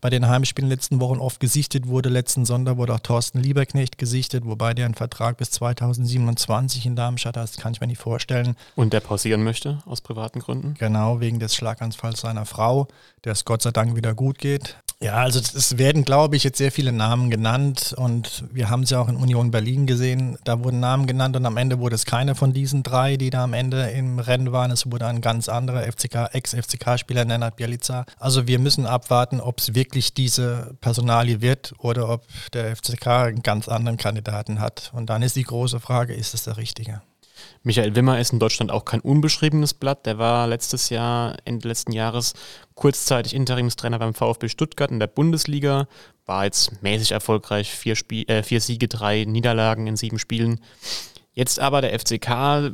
bei 0.00 0.10
den 0.10 0.26
Heimspielen 0.26 0.68
letzten 0.68 0.98
Wochen 0.98 1.18
oft 1.18 1.38
gesichtet 1.38 1.86
wurde. 1.86 2.08
Letzten 2.08 2.44
Sonntag 2.44 2.76
wurde 2.76 2.94
auch 2.94 3.00
Thorsten 3.00 3.38
Lieberknecht 3.38 3.96
gesichtet, 3.96 4.44
wobei 4.44 4.74
der 4.74 4.86
einen 4.86 4.94
Vertrag 4.94 5.36
bis 5.36 5.52
2027 5.52 6.86
in 6.86 6.96
Darmstadt 6.96 7.36
hat, 7.36 7.44
das 7.44 7.56
kann 7.56 7.72
ich 7.72 7.80
mir 7.80 7.86
nicht 7.86 8.00
vorstellen. 8.00 8.56
Und 8.74 8.92
der 8.92 9.00
pausieren 9.00 9.44
möchte, 9.44 9.78
aus 9.86 10.00
privaten 10.00 10.40
Gründen? 10.40 10.74
Genau, 10.76 11.20
wegen 11.20 11.38
des 11.38 11.54
Schlaganfalls 11.54 12.20
seiner 12.20 12.46
Frau, 12.46 12.88
der 13.22 13.32
es 13.32 13.44
Gott 13.44 13.62
sei 13.62 13.70
Dank 13.70 13.94
wieder 13.94 14.14
gut 14.14 14.38
geht. 14.38 14.76
Ja, 15.02 15.14
also 15.14 15.40
es 15.40 15.78
werden, 15.78 16.04
glaube 16.04 16.36
ich, 16.36 16.44
jetzt 16.44 16.58
sehr 16.58 16.70
viele 16.70 16.92
Namen 16.92 17.30
genannt 17.30 17.94
und 17.96 18.44
wir 18.52 18.68
haben 18.68 18.82
es 18.82 18.90
ja 18.90 19.00
auch 19.00 19.08
in 19.08 19.16
Union 19.16 19.50
Berlin 19.50 19.86
gesehen. 19.86 20.36
Da 20.44 20.62
wurden 20.62 20.78
Namen 20.78 21.06
genannt 21.06 21.34
und 21.36 21.46
am 21.46 21.56
Ende 21.56 21.78
wurde 21.78 21.94
es 21.94 22.04
keine 22.04 22.34
von 22.34 22.52
diesen 22.52 22.82
drei, 22.82 23.16
die 23.16 23.30
da 23.30 23.44
am 23.44 23.54
Ende 23.54 23.88
im 23.92 24.18
Rennen 24.18 24.52
waren. 24.52 24.70
Es 24.70 24.92
wurde 24.92 25.06
ein 25.06 25.22
ganz 25.22 25.48
anderer 25.48 25.90
FCK, 25.90 26.34
Ex-FCK-Spieler, 26.34 27.24
Nenad 27.24 27.56
Bielica. 27.56 28.04
Also 28.18 28.46
wir 28.46 28.58
müssen 28.58 28.84
abwarten, 28.84 29.40
ob 29.40 29.60
es 29.60 29.74
wirklich 29.74 30.12
diese 30.12 30.76
Personalie 30.82 31.40
wird 31.40 31.72
oder 31.78 32.10
ob 32.10 32.26
der 32.52 32.76
FCK 32.76 33.06
einen 33.06 33.42
ganz 33.42 33.68
anderen 33.68 33.96
Kandidaten 33.96 34.60
hat. 34.60 34.90
Und 34.92 35.08
dann 35.08 35.22
ist 35.22 35.34
die 35.34 35.44
große 35.44 35.80
Frage, 35.80 36.12
ist 36.12 36.34
es 36.34 36.44
der 36.44 36.58
richtige? 36.58 37.00
Michael 37.62 37.94
Wimmer 37.94 38.18
ist 38.18 38.32
in 38.32 38.38
Deutschland 38.38 38.70
auch 38.70 38.84
kein 38.84 39.00
unbeschriebenes 39.00 39.74
Blatt. 39.74 40.06
Der 40.06 40.18
war 40.18 40.46
letztes 40.46 40.88
Jahr, 40.90 41.36
Ende 41.44 41.68
letzten 41.68 41.92
Jahres, 41.92 42.34
kurzzeitig 42.74 43.34
Interimstrainer 43.34 43.98
beim 43.98 44.14
VfB 44.14 44.48
Stuttgart 44.48 44.90
in 44.90 45.00
der 45.00 45.06
Bundesliga. 45.06 45.86
War 46.26 46.44
jetzt 46.44 46.82
mäßig 46.82 47.12
erfolgreich, 47.12 47.70
vier, 47.70 47.96
Spie 47.96 48.26
äh, 48.28 48.42
vier 48.42 48.60
Siege, 48.60 48.88
drei 48.88 49.24
Niederlagen 49.24 49.86
in 49.86 49.96
sieben 49.96 50.18
Spielen. 50.18 50.60
Jetzt 51.32 51.60
aber 51.60 51.80
der 51.80 51.98
FCK 51.98 52.28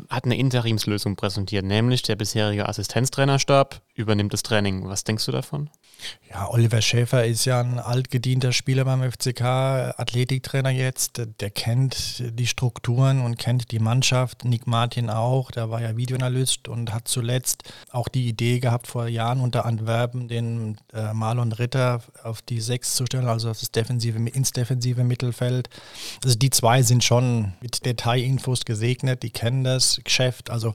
hat 0.08 0.24
eine 0.24 0.36
Interimslösung 0.36 1.14
präsentiert, 1.14 1.64
nämlich 1.64 2.02
der 2.02 2.16
bisherige 2.16 2.68
Assistenztrainerstab 2.68 3.82
übernimmt 3.94 4.32
das 4.32 4.42
Training. 4.42 4.88
Was 4.88 5.04
denkst 5.04 5.26
du 5.26 5.32
davon? 5.32 5.70
Ja, 6.30 6.50
Oliver 6.50 6.82
Schäfer 6.82 7.24
ist 7.24 7.44
ja 7.44 7.60
ein 7.60 7.78
altgedienter 7.78 8.52
Spieler 8.52 8.84
beim 8.84 9.10
FCK, 9.10 9.40
Athletiktrainer 9.96 10.70
jetzt. 10.70 11.22
Der 11.40 11.50
kennt 11.50 12.22
die 12.38 12.46
Strukturen 12.46 13.22
und 13.22 13.38
kennt 13.38 13.70
die 13.70 13.78
Mannschaft. 13.78 14.44
Nick 14.44 14.66
Martin 14.66 15.08
auch, 15.08 15.50
der 15.50 15.70
war 15.70 15.80
ja 15.80 15.96
Videoanalyst 15.96 16.68
und 16.68 16.92
hat 16.92 17.08
zuletzt 17.08 17.62
auch 17.90 18.08
die 18.08 18.28
Idee 18.28 18.58
gehabt, 18.58 18.86
vor 18.86 19.08
Jahren 19.08 19.40
unter 19.40 19.64
Antwerpen 19.64 20.28
den 20.28 20.76
äh, 20.92 21.14
Marlon 21.14 21.52
Ritter 21.52 22.02
auf 22.22 22.42
die 22.42 22.60
Sechs 22.60 22.94
zu 22.94 23.06
stellen, 23.06 23.28
also 23.28 23.50
auf 23.50 23.60
das 23.60 23.70
defensive, 23.70 24.18
ins 24.18 24.52
defensive 24.52 25.04
Mittelfeld. 25.04 25.70
Also 26.24 26.36
die 26.36 26.50
zwei 26.50 26.82
sind 26.82 27.04
schon 27.04 27.54
mit 27.62 27.86
Detailinfos 28.46 28.64
gesegnet, 28.64 29.22
die 29.22 29.30
kennen 29.30 29.64
das 29.64 30.00
Geschäft. 30.04 30.50
Also 30.50 30.74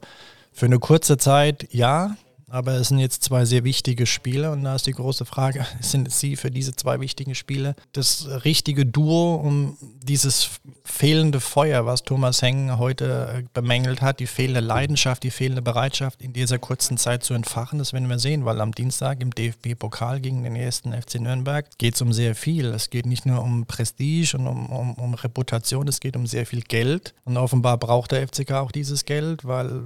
für 0.52 0.66
eine 0.66 0.78
kurze 0.78 1.16
Zeit 1.16 1.66
ja, 1.72 2.16
aber 2.48 2.72
es 2.72 2.88
sind 2.88 2.98
jetzt 2.98 3.24
zwei 3.24 3.46
sehr 3.46 3.64
wichtige 3.64 4.04
Spiele 4.04 4.50
und 4.50 4.64
da 4.64 4.74
ist 4.74 4.86
die 4.86 4.92
große 4.92 5.24
Frage, 5.24 5.66
sind 5.80 6.12
Sie 6.12 6.36
für 6.36 6.50
diese 6.50 6.76
zwei 6.76 7.00
wichtigen 7.00 7.34
Spiele 7.34 7.74
das 7.92 8.28
richtige 8.44 8.84
Duo, 8.84 9.36
um 9.36 9.78
dieses 10.02 10.60
fehlende 11.02 11.40
Feuer, 11.40 11.84
was 11.84 12.04
Thomas 12.04 12.42
Heng 12.42 12.78
heute 12.78 13.34
äh, 13.36 13.42
bemängelt 13.52 14.02
hat, 14.02 14.20
die 14.20 14.28
fehlende 14.28 14.60
Leidenschaft, 14.60 15.24
die 15.24 15.32
fehlende 15.32 15.60
Bereitschaft 15.60 16.22
in 16.22 16.32
dieser 16.32 16.60
kurzen 16.60 16.96
Zeit 16.96 17.24
zu 17.24 17.34
entfachen, 17.34 17.80
das 17.80 17.92
werden 17.92 18.08
wir 18.08 18.20
sehen, 18.20 18.44
weil 18.44 18.60
am 18.60 18.70
Dienstag 18.70 19.20
im 19.20 19.32
DFB-Pokal 19.32 20.20
gegen 20.20 20.44
den 20.44 20.54
ersten 20.54 20.92
FC 20.92 21.16
Nürnberg 21.16 21.66
geht 21.76 21.96
es 21.96 22.02
um 22.02 22.12
sehr 22.12 22.36
viel. 22.36 22.66
Es 22.66 22.88
geht 22.88 23.06
nicht 23.06 23.26
nur 23.26 23.42
um 23.42 23.66
Prestige 23.66 24.38
und 24.38 24.46
um, 24.46 24.66
um, 24.66 24.94
um 24.94 25.14
Reputation, 25.14 25.88
es 25.88 25.98
geht 25.98 26.14
um 26.14 26.28
sehr 26.28 26.46
viel 26.46 26.60
Geld 26.60 27.14
und 27.24 27.36
offenbar 27.36 27.78
braucht 27.78 28.12
der 28.12 28.28
FCK 28.28 28.52
auch 28.52 28.70
dieses 28.70 29.04
Geld, 29.04 29.44
weil 29.44 29.82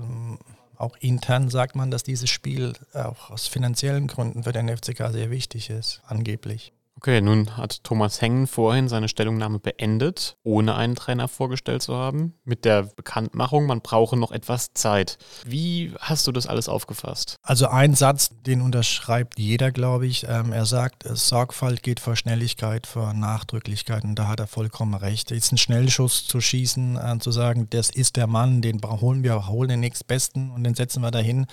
auch 0.77 0.99
intern 1.01 1.49
sagt 1.49 1.77
man, 1.77 1.91
dass 1.91 2.03
dieses 2.03 2.29
Spiel 2.29 2.75
auch 2.93 3.31
aus 3.31 3.47
finanziellen 3.47 4.07
Gründen 4.07 4.43
für 4.43 4.53
den 4.53 4.69
FCK 4.69 5.13
sehr 5.13 5.31
wichtig 5.31 5.71
ist, 5.71 6.03
angeblich. 6.07 6.75
Okay, 6.99 7.21
nun 7.21 7.59
hat 7.59 7.85
Thomas 7.85 8.23
Hengen 8.23 8.47
vorhin 8.47 8.89
seine 8.89 9.09
Stellungnahme 9.09 9.59
beendet, 9.59 10.39
ohne 10.43 10.77
einen 10.77 10.95
Trainer 10.95 11.29
vorgestellt 11.29 11.83
zu 11.83 11.95
haben, 11.95 12.33
mit 12.45 12.65
der 12.65 12.85
Bekanntmachung, 12.85 13.67
man 13.67 13.83
brauche 13.83 14.17
noch 14.17 14.33
etwas 14.33 14.73
Zeit. 14.73 15.19
Wie 15.45 15.93
hast 16.01 16.27
du 16.27 16.33
das 16.33 16.47
alles 16.47 16.71
aufgefasst? 16.71 17.37
Also 17.43 17.69
ein 17.69 17.95
Satz, 17.95 18.31
den 18.47 18.63
unterschreibt 18.63 19.39
jeder, 19.39 19.73
glaube 19.73 20.07
ich. 20.07 20.27
Ähm, 20.27 20.55
er 20.55 20.65
sagt, 20.65 21.05
Sorgfalt 21.07 21.83
geht 21.83 22.01
vor 22.01 22.17
Schnelligkeit, 22.17 22.87
vor 22.87 23.13
Nachdrücklichkeit 23.13 24.03
und 24.05 24.15
da 24.15 24.29
hat 24.29 24.41
er 24.41 24.47
vollkommen 24.47 24.95
recht. 24.95 25.31
Jetzt 25.31 25.53
einen 25.53 25.59
Schnellschuss 25.59 26.27
zu 26.27 26.41
schießen, 26.41 26.97
äh, 26.97 27.19
zu 27.19 27.31
sagen, 27.31 27.69
das 27.69 27.91
ist 27.91 28.17
der 28.17 28.27
Mann, 28.27 28.63
den 28.63 28.81
holen 28.83 29.23
wir, 29.23 29.49
holen 29.49 29.69
den 29.69 29.81
nächstbesten 29.81 30.51
und 30.51 30.65
den 30.65 30.75
setzen 30.75 31.03
wir 31.03 31.11
dahin. 31.11 31.47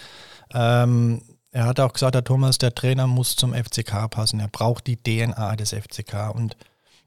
Ähm, 0.53 1.21
er 1.53 1.65
hat 1.65 1.79
auch 1.79 1.93
gesagt, 1.93 2.15
der 2.15 2.23
Thomas, 2.23 2.57
der 2.57 2.73
Trainer 2.73 3.05
muss 3.05 3.35
zum 3.35 3.53
FCK 3.53 4.09
passen. 4.09 4.39
Er 4.39 4.47
braucht 4.47 4.87
die 4.87 4.97
DNA 4.97 5.55
des 5.55 5.71
FCK. 5.71 6.33
Und 6.33 6.57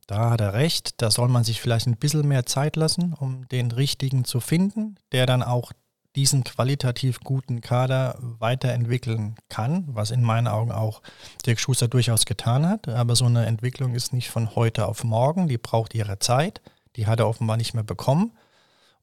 da 0.06 0.30
hat 0.30 0.40
er 0.40 0.54
recht. 0.54 1.02
Da 1.02 1.10
soll 1.10 1.26
man 1.28 1.42
sich 1.42 1.60
vielleicht 1.60 1.88
ein 1.88 1.96
bisschen 1.96 2.26
mehr 2.28 2.46
Zeit 2.46 2.76
lassen, 2.76 3.12
um 3.12 3.48
den 3.48 3.72
richtigen 3.72 4.24
zu 4.24 4.38
finden, 4.38 5.00
der 5.10 5.26
dann 5.26 5.42
auch 5.42 5.72
diesen 6.14 6.44
qualitativ 6.44 7.20
guten 7.20 7.60
Kader 7.60 8.16
weiterentwickeln 8.20 9.34
kann, 9.48 9.84
was 9.88 10.12
in 10.12 10.22
meinen 10.22 10.46
Augen 10.46 10.70
auch 10.70 11.02
Dirk 11.44 11.58
Schuster 11.58 11.88
durchaus 11.88 12.24
getan 12.24 12.68
hat. 12.68 12.86
Aber 12.86 13.16
so 13.16 13.24
eine 13.24 13.46
Entwicklung 13.46 13.94
ist 13.94 14.12
nicht 14.12 14.30
von 14.30 14.54
heute 14.54 14.86
auf 14.86 15.02
morgen, 15.02 15.48
die 15.48 15.58
braucht 15.58 15.92
ihre 15.92 16.20
Zeit, 16.20 16.62
die 16.94 17.08
hat 17.08 17.18
er 17.18 17.28
offenbar 17.28 17.56
nicht 17.56 17.74
mehr 17.74 17.82
bekommen. 17.82 18.30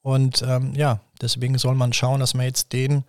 Und 0.01 0.41
ähm, 0.41 0.73
ja, 0.73 1.01
deswegen 1.21 1.57
soll 1.57 1.75
man 1.75 1.91
schauen, 1.91 2.21
dass 2.21 2.33
man 2.33 2.45
jetzt 2.45 2.71
den 2.71 3.03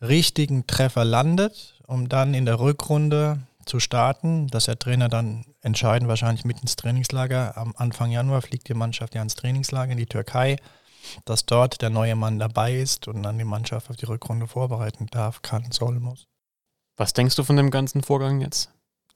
richtigen 0.00 0.66
Treffer 0.66 1.04
landet 1.04 1.79
um 1.90 2.08
dann 2.08 2.34
in 2.34 2.46
der 2.46 2.60
Rückrunde 2.60 3.40
zu 3.66 3.80
starten, 3.80 4.46
dass 4.46 4.66
der 4.66 4.78
Trainer 4.78 5.08
dann 5.08 5.44
entscheiden, 5.60 6.08
wahrscheinlich 6.08 6.44
mit 6.44 6.60
ins 6.60 6.76
Trainingslager. 6.76 7.56
Am 7.56 7.74
Anfang 7.76 8.10
Januar 8.12 8.42
fliegt 8.42 8.68
die 8.68 8.74
Mannschaft 8.74 9.14
ja 9.14 9.22
ins 9.22 9.34
Trainingslager 9.34 9.92
in 9.92 9.98
die 9.98 10.06
Türkei, 10.06 10.56
dass 11.24 11.46
dort 11.46 11.82
der 11.82 11.90
neue 11.90 12.14
Mann 12.14 12.38
dabei 12.38 12.76
ist 12.76 13.08
und 13.08 13.22
dann 13.24 13.38
die 13.38 13.44
Mannschaft 13.44 13.90
auf 13.90 13.96
die 13.96 14.06
Rückrunde 14.06 14.46
vorbereiten 14.46 15.06
darf, 15.10 15.42
kann, 15.42 15.72
soll, 15.72 15.98
muss. 15.98 16.28
Was 16.96 17.12
denkst 17.12 17.34
du 17.34 17.42
von 17.42 17.56
dem 17.56 17.70
ganzen 17.70 18.02
Vorgang 18.02 18.40
jetzt? 18.40 18.70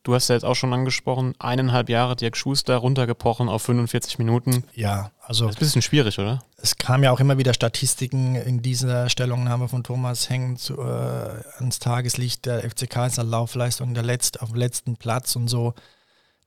Du 0.05 0.15
hast 0.15 0.29
ja 0.29 0.35
jetzt 0.35 0.45
auch 0.45 0.55
schon 0.55 0.75
angesprochen, 0.75 1.35
eineinhalb 1.39 1.89
Jahre 1.89 2.15
Dirk 2.15 2.37
Schuster 2.37 2.77
runtergebrochen 2.77 3.49
auf 3.49 3.63
45 3.63 4.19
Minuten. 4.19 4.63
Ja, 4.75 5.11
also. 5.23 5.47
Das 5.47 5.55
ist 5.55 5.57
ein 5.57 5.65
bisschen 5.65 5.83
schwierig, 5.83 6.19
oder? 6.19 6.43
Es 6.59 6.77
kam 6.77 7.03
ja 7.03 7.11
auch 7.11 7.21
immer 7.21 7.39
wieder 7.39 7.55
Statistiken 7.55 8.35
in 8.37 8.61
dieser 8.61 9.09
Stellungnahme 9.09 9.67
von 9.67 9.83
Thomas 9.83 10.29
Hängen 10.29 10.59
zu, 10.59 10.79
äh, 10.79 11.43
ans 11.57 11.79
Tageslicht. 11.79 12.45
Der 12.45 12.69
FCK 12.69 13.07
ist 13.07 13.17
der 13.17 13.25
Laufleistung 13.25 13.95
der 13.95 14.03
Letzt, 14.03 14.43
auf 14.43 14.51
dem 14.51 14.59
letzten 14.59 14.97
Platz 14.97 15.37
und 15.37 15.49
so. 15.49 15.73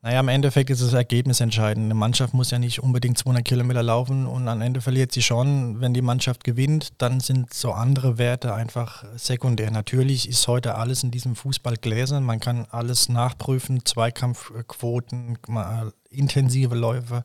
Naja, 0.07 0.21
im 0.21 0.29
Endeffekt 0.29 0.69
ist 0.69 0.81
das 0.81 0.93
Ergebnis 0.93 1.41
entscheidend. 1.41 1.83
Eine 1.83 1.93
Mannschaft 1.93 2.33
muss 2.33 2.49
ja 2.49 2.59
nicht 2.59 2.81
unbedingt 2.81 3.17
200 3.17 3.43
Kilometer 3.43 3.83
laufen 3.83 4.25
und 4.25 4.47
am 4.47 4.61
Ende 4.61 4.79
verliert 4.79 5.11
sie 5.11 5.21
schon. 5.21 5.81
Wenn 5.81 5.93
die 5.93 6.01
Mannschaft 6.01 6.45
gewinnt, 6.45 6.93
dann 6.99 7.19
sind 7.19 7.53
so 7.53 7.73
andere 7.73 8.17
Werte 8.17 8.53
einfach 8.53 9.03
sekundär. 9.17 9.69
Natürlich 9.69 10.29
ist 10.29 10.47
heute 10.47 10.75
alles 10.75 11.03
in 11.03 11.11
diesem 11.11 11.35
Fußball 11.35 11.75
gläsern. 11.75 12.23
Man 12.23 12.39
kann 12.39 12.67
alles 12.71 13.09
nachprüfen, 13.09 13.83
Zweikampfquoten, 13.83 15.39
intensive 16.09 16.73
Läufe. 16.75 17.23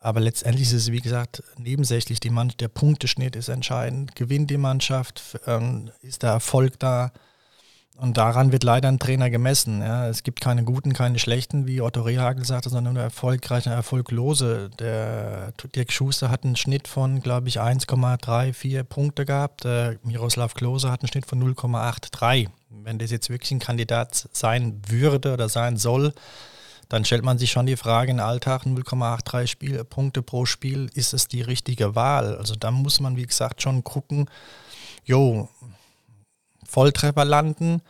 Aber 0.00 0.20
letztendlich 0.20 0.68
ist 0.68 0.72
es, 0.72 0.90
wie 0.90 1.02
gesagt, 1.02 1.42
nebensächlich. 1.58 2.18
Die 2.18 2.30
Mann 2.30 2.50
der 2.60 2.68
Punkteschnitt 2.68 3.36
ist 3.36 3.50
entscheidend. 3.50 4.16
Gewinnt 4.16 4.50
die 4.50 4.56
Mannschaft? 4.56 5.38
Ähm, 5.46 5.90
ist 6.00 6.22
der 6.22 6.30
Erfolg 6.30 6.78
da? 6.78 7.12
Und 7.96 8.16
daran 8.16 8.50
wird 8.50 8.64
leider 8.64 8.88
ein 8.88 8.98
Trainer 8.98 9.30
gemessen. 9.30 9.80
Ja. 9.80 10.08
Es 10.08 10.24
gibt 10.24 10.40
keine 10.40 10.64
guten, 10.64 10.92
keine 10.92 11.18
schlechten, 11.20 11.66
wie 11.66 11.80
Otto 11.80 12.02
Rehagel 12.02 12.44
sagte, 12.44 12.68
sondern 12.68 12.94
nur 12.94 13.02
erfolgreiche, 13.02 13.70
erfolglose. 13.70 14.70
Der 14.80 15.52
Dirk 15.76 15.92
Schuster 15.92 16.28
hat 16.28 16.44
einen 16.44 16.56
Schnitt 16.56 16.88
von, 16.88 17.20
glaube 17.20 17.48
ich, 17.48 17.60
1,34 17.60 18.82
Punkte 18.82 19.24
gehabt. 19.24 19.62
Der 19.62 19.96
Miroslav 20.02 20.54
Klose 20.54 20.90
hat 20.90 21.02
einen 21.02 21.08
Schnitt 21.08 21.26
von 21.26 21.40
0,83. 21.40 22.48
Wenn 22.68 22.98
das 22.98 23.12
jetzt 23.12 23.30
wirklich 23.30 23.52
ein 23.52 23.60
Kandidat 23.60 24.28
sein 24.32 24.82
würde 24.88 25.32
oder 25.32 25.48
sein 25.48 25.76
soll, 25.76 26.12
dann 26.88 27.04
stellt 27.04 27.24
man 27.24 27.38
sich 27.38 27.52
schon 27.52 27.66
die 27.66 27.76
Frage 27.76 28.10
im 28.10 28.20
Alltag 28.20 28.64
0,83 28.64 29.84
Punkte 29.84 30.20
pro 30.20 30.46
Spiel, 30.46 30.90
ist 30.94 31.14
es 31.14 31.28
die 31.28 31.42
richtige 31.42 31.94
Wahl? 31.94 32.36
Also 32.36 32.56
da 32.56 32.70
muss 32.70 33.00
man, 33.00 33.16
wie 33.16 33.26
gesagt, 33.26 33.62
schon 33.62 33.84
gucken, 33.84 34.28
jo, 35.04 35.48
Volltreffer 36.68 37.24
landen. 37.24 37.82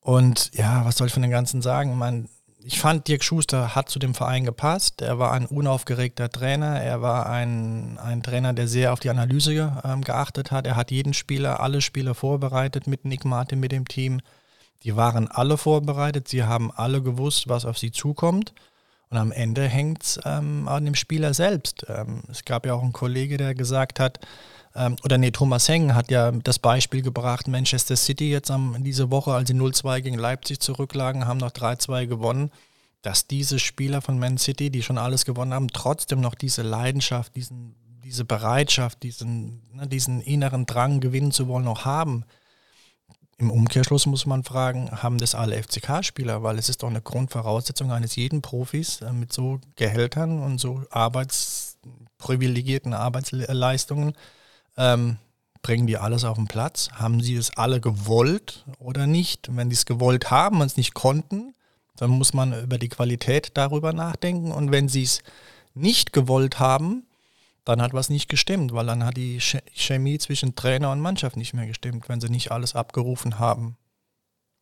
Und 0.00 0.50
ja, 0.54 0.84
was 0.84 0.96
soll 0.96 1.08
ich 1.08 1.12
von 1.12 1.22
den 1.22 1.30
Ganzen 1.30 1.62
sagen? 1.62 1.96
Man, 1.96 2.28
ich 2.62 2.80
fand, 2.80 3.08
Dirk 3.08 3.24
Schuster 3.24 3.74
hat 3.74 3.88
zu 3.88 3.98
dem 3.98 4.14
Verein 4.14 4.44
gepasst. 4.44 5.02
Er 5.02 5.18
war 5.18 5.32
ein 5.32 5.46
unaufgeregter 5.46 6.30
Trainer. 6.30 6.80
Er 6.80 7.02
war 7.02 7.28
ein, 7.28 7.98
ein 7.98 8.22
Trainer, 8.22 8.52
der 8.52 8.68
sehr 8.68 8.92
auf 8.92 9.00
die 9.00 9.10
Analyse 9.10 9.80
ähm, 9.84 10.02
geachtet 10.02 10.50
hat. 10.50 10.66
Er 10.66 10.76
hat 10.76 10.90
jeden 10.90 11.14
Spieler, 11.14 11.60
alle 11.60 11.80
Spieler 11.80 12.14
vorbereitet 12.14 12.86
mit 12.86 13.04
Nick 13.04 13.24
Martin, 13.24 13.60
mit 13.60 13.72
dem 13.72 13.86
Team. 13.86 14.20
Die 14.82 14.96
waren 14.96 15.28
alle 15.28 15.58
vorbereitet. 15.58 16.28
Sie 16.28 16.44
haben 16.44 16.72
alle 16.72 17.02
gewusst, 17.02 17.48
was 17.48 17.64
auf 17.64 17.78
sie 17.78 17.92
zukommt. 17.92 18.54
Und 19.10 19.18
am 19.18 19.32
Ende 19.32 19.66
hängt 19.66 20.02
es 20.02 20.20
ähm, 20.24 20.68
an 20.68 20.84
dem 20.84 20.94
Spieler 20.94 21.34
selbst. 21.34 21.84
Ähm, 21.88 22.22
es 22.30 22.44
gab 22.44 22.64
ja 22.64 22.74
auch 22.74 22.82
einen 22.82 22.92
Kollege, 22.92 23.36
der 23.36 23.54
gesagt 23.54 23.98
hat, 24.00 24.20
ähm, 24.74 24.96
oder 25.04 25.18
nee, 25.18 25.30
Thomas 25.30 25.68
Heng 25.68 25.94
hat 25.94 26.10
ja 26.10 26.30
das 26.30 26.58
Beispiel 26.58 27.02
gebracht, 27.02 27.48
Manchester 27.48 27.96
City 27.96 28.30
jetzt 28.30 28.50
am, 28.50 28.82
diese 28.84 29.10
Woche, 29.10 29.32
als 29.32 29.48
sie 29.48 29.54
0-2 29.54 30.00
gegen 30.00 30.18
Leipzig 30.18 30.60
zurücklagen, 30.60 31.26
haben 31.26 31.38
noch 31.38 31.50
3-2 31.50 32.06
gewonnen, 32.06 32.50
dass 33.02 33.26
diese 33.26 33.58
Spieler 33.58 34.02
von 34.02 34.18
Man 34.18 34.38
City, 34.38 34.70
die 34.70 34.82
schon 34.82 34.98
alles 34.98 35.24
gewonnen 35.24 35.54
haben, 35.54 35.68
trotzdem 35.68 36.20
noch 36.20 36.34
diese 36.34 36.62
Leidenschaft, 36.62 37.34
diesen, 37.34 37.74
diese 38.04 38.24
Bereitschaft, 38.24 39.02
diesen, 39.02 39.62
ne, 39.72 39.88
diesen 39.88 40.20
inneren 40.20 40.66
Drang 40.66 41.00
gewinnen 41.00 41.32
zu 41.32 41.48
wollen, 41.48 41.64
noch 41.64 41.84
haben. 41.84 42.24
Im 43.38 43.50
Umkehrschluss 43.50 44.06
muss 44.06 44.26
man 44.26 44.44
fragen, 44.44 45.02
haben 45.02 45.18
das 45.18 45.34
alle 45.34 45.60
FCK-Spieler, 45.60 46.42
weil 46.42 46.58
es 46.58 46.68
ist 46.68 46.82
doch 46.82 46.90
eine 46.90 47.00
Grundvoraussetzung 47.00 47.90
eines 47.90 48.16
jeden 48.16 48.42
Profis 48.42 49.00
äh, 49.00 49.14
mit 49.14 49.32
so 49.32 49.60
Gehältern 49.76 50.42
und 50.42 50.58
so 50.58 50.82
arbeitsprivilegierten 50.90 52.92
Arbeitsleistungen, 52.92 54.12
ähm, 54.80 55.18
bringen 55.62 55.86
die 55.86 55.98
alles 55.98 56.24
auf 56.24 56.36
den 56.36 56.48
Platz? 56.48 56.88
Haben 56.92 57.20
sie 57.20 57.36
es 57.36 57.56
alle 57.56 57.80
gewollt 57.80 58.64
oder 58.78 59.06
nicht? 59.06 59.48
Und 59.48 59.56
wenn 59.58 59.68
die 59.68 59.76
es 59.76 59.84
gewollt 59.84 60.30
haben 60.30 60.60
und 60.60 60.66
es 60.66 60.76
nicht 60.76 60.94
konnten, 60.94 61.54
dann 61.96 62.10
muss 62.10 62.32
man 62.32 62.58
über 62.64 62.78
die 62.78 62.88
Qualität 62.88 63.52
darüber 63.54 63.92
nachdenken. 63.92 64.52
Und 64.52 64.72
wenn 64.72 64.88
sie 64.88 65.02
es 65.02 65.22
nicht 65.74 66.12
gewollt 66.12 66.58
haben, 66.58 67.06
dann 67.64 67.82
hat 67.82 67.92
was 67.92 68.08
nicht 68.08 68.30
gestimmt, 68.30 68.72
weil 68.72 68.86
dann 68.86 69.04
hat 69.04 69.18
die 69.18 69.38
Chemie 69.38 70.18
zwischen 70.18 70.56
Trainer 70.56 70.90
und 70.90 71.00
Mannschaft 71.00 71.36
nicht 71.36 71.52
mehr 71.52 71.66
gestimmt, 71.66 72.08
wenn 72.08 72.20
sie 72.20 72.30
nicht 72.30 72.50
alles 72.50 72.74
abgerufen 72.74 73.38
haben. 73.38 73.76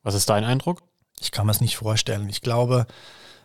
Was 0.03 0.15
ist 0.15 0.29
dein 0.29 0.45
Eindruck? 0.45 0.83
Ich 1.21 1.31
kann 1.31 1.47
mir 1.47 1.53
es 1.53 1.61
nicht 1.61 1.77
vorstellen. 1.77 2.29
Ich 2.29 2.41
glaube, 2.41 2.87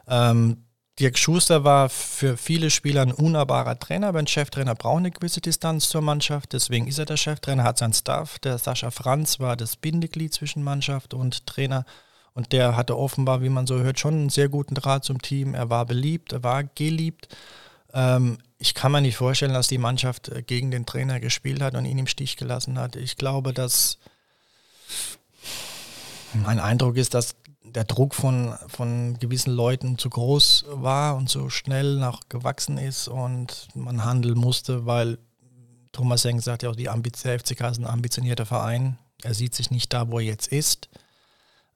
ähm, 0.08 0.63
Dirk 1.00 1.18
Schuster 1.18 1.64
war 1.64 1.90
für 1.90 2.38
viele 2.38 2.70
Spieler 2.70 3.02
ein 3.02 3.12
unnahbarer 3.12 3.80
Trainer, 3.80 4.10
aber 4.10 4.20
ein 4.20 4.28
Cheftrainer 4.28 4.76
braucht 4.76 5.00
eine 5.00 5.10
gewisse 5.10 5.42
Distanz 5.42 5.90
zur 5.90 6.02
Mannschaft. 6.02 6.54
Deswegen 6.54 6.88
ist 6.88 7.00
er 7.00 7.06
der 7.06 7.18
Cheftrainer, 7.18 7.64
hat 7.64 7.80
seinen 7.80 7.94
Staff. 7.94 8.38
Der 8.40 8.60
Sascha 8.60 8.92
Franz 8.92 9.40
war 9.40 9.58
das 9.58 9.76
Bindeglied 9.76 10.34
zwischen 10.34 10.64
Mannschaft 10.64 11.16
und 11.16 11.48
Trainer. 11.48 11.86
Und 12.36 12.52
der 12.52 12.76
hatte 12.76 12.98
offenbar, 12.98 13.42
wie 13.42 13.50
man 13.50 13.66
so 13.66 13.80
hört, 13.80 14.00
schon 14.00 14.14
einen 14.14 14.30
sehr 14.30 14.50
guten 14.50 14.76
Draht 14.76 15.04
zum 15.04 15.20
Team. 15.20 15.56
Er 15.56 15.72
war 15.72 15.86
beliebt, 15.86 16.32
er 16.32 16.44
war 16.44 16.64
geliebt. 16.64 17.28
Ähm, 17.94 18.38
ich 18.60 18.76
kann 18.76 18.92
mir 18.92 19.02
nicht 19.02 19.18
vorstellen, 19.18 19.54
dass 19.54 19.68
die 19.68 19.80
Mannschaft 19.80 20.30
äh, 20.30 20.44
gegen 20.44 20.70
den 20.70 20.86
Trainer 20.86 21.20
gespielt 21.20 21.62
hat 21.62 21.76
und 21.76 21.86
ihn 21.86 21.98
im 21.98 22.08
Stich 22.08 22.38
gelassen 22.38 22.78
hat. 22.78 22.96
Ich 22.96 23.18
glaube, 23.18 23.52
dass 23.52 23.98
mein 26.34 26.60
Eindruck 26.60 26.98
ist, 26.98 27.14
dass 27.14 27.36
der 27.76 27.86
Druck 27.86 28.14
von, 28.14 28.56
von 28.68 29.18
gewissen 29.20 29.54
Leuten 29.54 29.98
zu 29.98 30.10
groß 30.10 30.66
war 30.70 31.16
und 31.16 31.30
so 31.30 31.50
schnell 31.50 31.96
noch 31.98 32.30
gewachsen 32.30 32.78
ist 32.78 33.08
und 33.08 33.68
man 33.74 34.06
handeln 34.06 34.38
musste, 34.38 34.86
weil 34.86 35.18
Thomas 35.92 36.26
Heng 36.26 36.40
sagt 36.40 36.64
ja 36.64 36.70
auch, 36.70 36.76
die 36.76 36.90
Ambiz 36.90 37.22
der 37.22 37.40
FCK 37.40 37.62
ist 37.72 37.80
ein 37.80 37.86
ambitionierter 37.86 38.46
Verein. 38.46 38.98
Er 39.22 39.34
sieht 39.34 39.56
sich 39.56 39.72
nicht 39.72 39.94
da, 39.94 40.10
wo 40.10 40.20
er 40.20 40.26
jetzt 40.26 40.48
ist. 40.48 40.90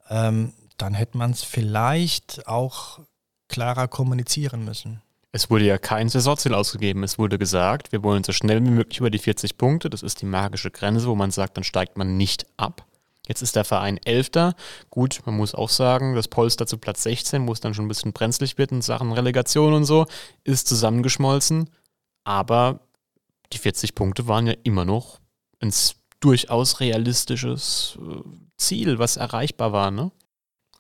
Ähm, 0.10 0.54
dann 0.78 0.94
hätte 0.94 1.18
man 1.18 1.32
es 1.32 1.44
vielleicht 1.44 2.48
auch 2.48 3.00
klarer 3.48 3.88
kommunizieren 3.88 4.66
müssen. 4.66 5.02
Es 5.32 5.50
wurde 5.50 5.66
ja 5.66 5.78
kein 5.78 6.10
Saisonziel 6.10 6.54
ausgegeben. 6.54 7.04
Es 7.04 7.20
wurde 7.20 7.38
gesagt, 7.38 7.92
wir 7.92 8.02
wollen 8.04 8.24
so 8.24 8.32
schnell 8.32 8.64
wie 8.64 8.72
möglich 8.72 9.00
über 9.00 9.10
die 9.10 9.20
40 9.20 9.58
Punkte. 9.58 9.90
Das 9.90 10.02
ist 10.02 10.22
die 10.22 10.26
magische 10.26 10.72
Grenze, 10.72 11.08
wo 11.08 11.16
man 11.16 11.32
sagt, 11.32 11.58
dann 11.58 11.64
steigt 11.64 11.98
man 11.98 12.18
nicht 12.18 12.48
ab. 12.58 12.86
Jetzt 13.28 13.42
ist 13.42 13.56
der 13.56 13.66
Verein 13.66 13.98
Elfter. 14.06 14.56
Gut, 14.90 15.22
man 15.26 15.36
muss 15.36 15.54
auch 15.54 15.70
sagen, 15.70 16.16
das 16.16 16.28
Polster 16.28 16.66
zu 16.66 16.78
Platz 16.78 17.04
16, 17.04 17.48
wo 17.48 17.52
es 17.52 17.60
dann 17.60 17.74
schon 17.74 17.86
ein 17.86 17.90
bisschen 17.90 18.14
brenzlig 18.14 18.58
wird 18.58 18.72
in 18.72 18.82
Sachen 18.82 19.12
Relegation 19.12 19.74
und 19.74 19.86
so, 19.86 20.06
ist 20.44 20.68
zusammengeschmolzen. 20.68 21.70
Aber 22.24 22.80
die 23.54 23.58
40 23.58 23.96
Punkte 23.96 24.28
waren 24.28 24.48
ja 24.48 24.54
immer 24.64 24.86
noch 24.86 25.20
ein 25.60 25.74
durchaus 26.20 26.80
realistisches 26.80 27.98
äh, 28.02 28.22
Ziel, 28.58 29.00
was 29.00 29.18
erreichbar 29.18 29.72
war, 29.72 29.92
ne? 29.92 30.12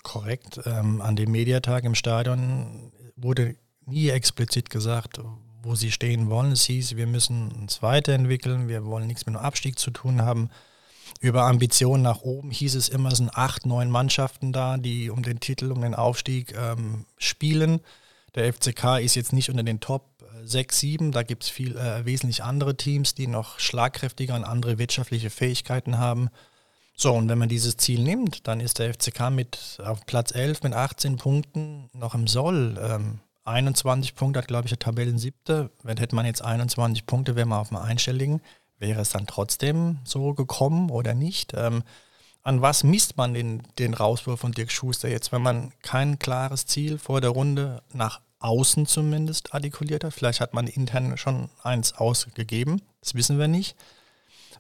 Korrekt. 0.04 0.62
Ähm, 0.66 1.01
an 1.01 1.16
dem 1.16 1.32
Mediatag 1.32 1.84
im 1.84 1.96
Stadion 1.96 2.92
wurde 3.16 3.56
nie 3.86 4.10
explizit 4.10 4.70
gesagt, 4.70 5.20
wo 5.62 5.75
sie 5.75 5.92
stehen 5.92 6.30
wollen. 6.30 6.51
Es 6.51 6.63
hieß, 6.63 6.96
wir 6.96 7.08
müssen 7.08 7.51
uns 7.51 7.82
weiterentwickeln, 7.82 8.68
wir 8.68 8.86
wollen 8.86 9.08
nichts 9.08 9.25
mit 9.25 9.36
dem 9.36 9.42
Abstieg 9.42 9.77
zu 9.77 9.92
tun 9.92 10.22
haben. 10.22 10.50
Über 11.20 11.44
Ambitionen 11.44 12.04
nach 12.04 12.22
oben 12.22 12.52
hieß 12.52 12.76
es 12.76 12.90
immer, 12.90 13.12
es 13.12 13.18
sind 13.18 13.36
acht, 13.36 13.66
neun 13.66 13.90
Mannschaften 13.90 14.54
da, 14.54 14.78
die 14.78 15.10
um 15.10 15.24
den 15.24 15.40
Titel, 15.40 15.72
um 15.72 15.82
den 15.82 15.96
Aufstieg 15.96 16.54
ähm, 16.56 17.06
spielen. 17.18 17.82
Der 18.36 18.52
FCK 18.54 19.00
ist 19.02 19.16
jetzt 19.16 19.34
nicht 19.34 19.50
unter 19.50 19.64
den 19.64 19.80
Top 19.80 20.04
6, 20.44 20.80
7. 20.80 21.12
Da 21.12 21.24
gibt 21.24 21.44
es 21.44 21.50
viel 21.50 21.76
äh, 21.76 22.06
wesentlich 22.06 22.44
andere 22.44 22.76
Teams, 22.76 23.16
die 23.16 23.28
noch 23.28 23.60
schlagkräftiger 23.60 24.36
und 24.36 24.44
andere 24.44 24.78
wirtschaftliche 24.78 25.30
Fähigkeiten 25.30 25.98
haben. 25.98 26.30
So, 26.96 27.14
und 27.14 27.30
wenn 27.30 27.38
man 27.38 27.50
dieses 27.50 27.78
Ziel 27.78 28.02
nimmt, 28.02 28.48
dann 28.48 28.60
ist 28.60 28.80
der 28.80 28.94
FCK 28.94 29.30
mit 29.30 29.80
auf 29.84 30.06
Platz 30.06 30.34
11 30.34 30.64
mit 30.64 30.74
18 30.74 31.18
Punkten 31.18 31.90
noch 31.94 32.16
im 32.16 32.28
Soll. 32.28 32.80
Ähm, 32.82 33.20
21 33.46 34.16
Punkte 34.16 34.40
hat, 34.40 34.48
glaube 34.48 34.66
ich, 34.66 34.72
der 34.72 34.80
Tabellensiebte. 34.80 35.70
Wenn 35.84 35.98
hätte 35.98 36.16
man 36.16 36.26
jetzt 36.26 36.44
21 36.44 37.06
Punkte, 37.06 37.36
wäre 37.36 37.46
man 37.46 37.60
auf 37.60 37.72
einem 37.72 37.82
einstelligen 37.82 38.42
wäre 38.80 39.02
es 39.02 39.10
dann 39.10 39.28
trotzdem 39.28 40.00
so 40.04 40.34
gekommen 40.34 40.90
oder 40.90 41.14
nicht? 41.14 41.54
Ähm, 41.56 41.84
an 42.44 42.62
was 42.62 42.84
misst 42.84 43.18
man 43.18 43.34
den, 43.34 43.64
den 43.78 43.94
Rauswurf 43.94 44.40
von 44.40 44.54
Dirk 44.54 44.72
Schuster 44.72 45.10
jetzt, 45.10 45.32
wenn 45.32 45.42
man 45.42 45.74
kein 45.82 46.18
klares 46.18 46.66
Ziel 46.66 46.98
vor 46.98 47.20
der 47.20 47.32
Runde 47.32 47.82
nach 47.94 48.22
außen 48.40 48.86
zumindest 48.86 49.54
artikuliert 49.54 50.04
hat? 50.04 50.14
Vielleicht 50.14 50.40
hat 50.40 50.54
man 50.54 50.68
intern 50.68 51.18
schon 51.18 51.50
eins 51.62 51.94
ausgegeben, 51.94 52.82
das 53.02 53.16
wissen 53.16 53.38
wir 53.38 53.48
nicht. 53.48 53.76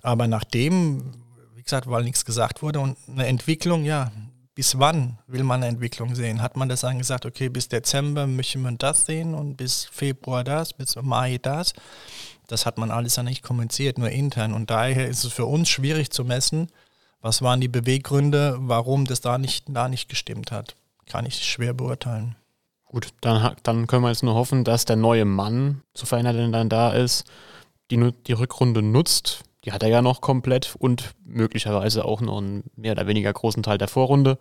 Aber 0.01 0.27
nachdem, 0.27 1.13
wie 1.55 1.63
gesagt, 1.63 1.89
weil 1.89 2.03
nichts 2.03 2.25
gesagt 2.25 2.61
wurde 2.61 2.79
und 2.79 2.97
eine 3.07 3.27
Entwicklung, 3.27 3.85
ja, 3.85 4.11
bis 4.53 4.79
wann 4.79 5.19
will 5.27 5.43
man 5.43 5.61
eine 5.61 5.67
Entwicklung 5.67 6.15
sehen? 6.15 6.41
Hat 6.41 6.57
man 6.57 6.67
das 6.67 6.81
dann 6.81 6.97
gesagt, 6.97 7.25
okay, 7.25 7.47
bis 7.47 7.69
Dezember 7.69 8.25
möchte 8.25 8.57
man 8.57 8.77
das 8.77 9.05
sehen 9.05 9.35
und 9.35 9.55
bis 9.55 9.85
Februar 9.85 10.43
das, 10.43 10.73
bis 10.73 10.95
Mai 10.95 11.37
das? 11.37 11.73
Das 12.47 12.65
hat 12.65 12.77
man 12.77 12.91
alles 12.91 13.17
ja 13.17 13.23
nicht 13.23 13.43
kommuniziert, 13.43 13.97
nur 13.97 14.09
intern. 14.09 14.53
Und 14.53 14.69
daher 14.69 15.07
ist 15.07 15.23
es 15.23 15.33
für 15.33 15.45
uns 15.45 15.69
schwierig 15.69 16.11
zu 16.11 16.23
messen, 16.23 16.69
was 17.21 17.41
waren 17.41 17.59
die 17.59 17.67
Beweggründe, 17.67 18.57
warum 18.59 19.05
das 19.05 19.21
da 19.21 19.37
nicht, 19.37 19.65
da 19.67 19.89
nicht 19.89 20.09
gestimmt 20.09 20.51
hat. 20.51 20.75
Kann 21.05 21.25
ich 21.25 21.43
schwer 21.43 21.73
beurteilen. 21.73 22.35
Gut, 22.85 23.09
dann, 23.21 23.55
dann 23.63 23.87
können 23.87 24.03
wir 24.03 24.09
jetzt 24.09 24.23
nur 24.23 24.35
hoffen, 24.35 24.63
dass 24.63 24.85
der 24.85 24.95
neue 24.95 25.25
Mann, 25.25 25.81
sofern 25.93 26.25
er 26.25 26.33
dann 26.33 26.69
da 26.69 26.91
ist, 26.91 27.25
die, 27.91 28.13
die 28.27 28.33
Rückrunde 28.33 28.81
nutzt. 28.81 29.43
Die 29.65 29.73
hat 29.73 29.83
er 29.83 29.89
ja 29.89 30.01
noch 30.01 30.21
komplett 30.21 30.75
und 30.79 31.13
möglicherweise 31.25 32.05
auch 32.05 32.21
noch 32.21 32.37
einen 32.37 32.63
mehr 32.75 32.93
oder 32.93 33.07
weniger 33.07 33.33
großen 33.33 33.63
Teil 33.63 33.77
der 33.77 33.89
Vorrunde, 33.89 34.37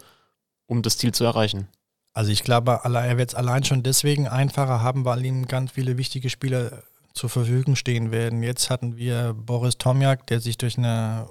um 0.67 0.83
das 0.83 0.99
Ziel 0.99 1.13
zu 1.13 1.25
erreichen. 1.25 1.67
Also 2.13 2.31
ich 2.31 2.45
glaube, 2.45 2.81
er 2.85 3.19
wird 3.19 3.31
es 3.31 3.35
allein 3.35 3.65
schon 3.65 3.83
deswegen 3.83 4.29
einfacher 4.29 4.81
haben, 4.81 5.05
weil 5.05 5.25
ihm 5.25 5.49
ganz 5.49 5.73
viele 5.73 5.99
wichtige 5.99 6.31
Spieler 6.31 6.83
zur 7.17 7.31
Verfügung 7.31 7.77
stehen 7.77 8.13
werden. 8.13 8.43
Jetzt 8.43 8.69
hatten 8.69 8.97
wir 8.97 9.35
Boris 9.35 9.79
Tomjak, 9.79 10.27
der 10.27 10.41
sich 10.41 10.59
durch 10.59 10.77
eine 10.77 11.27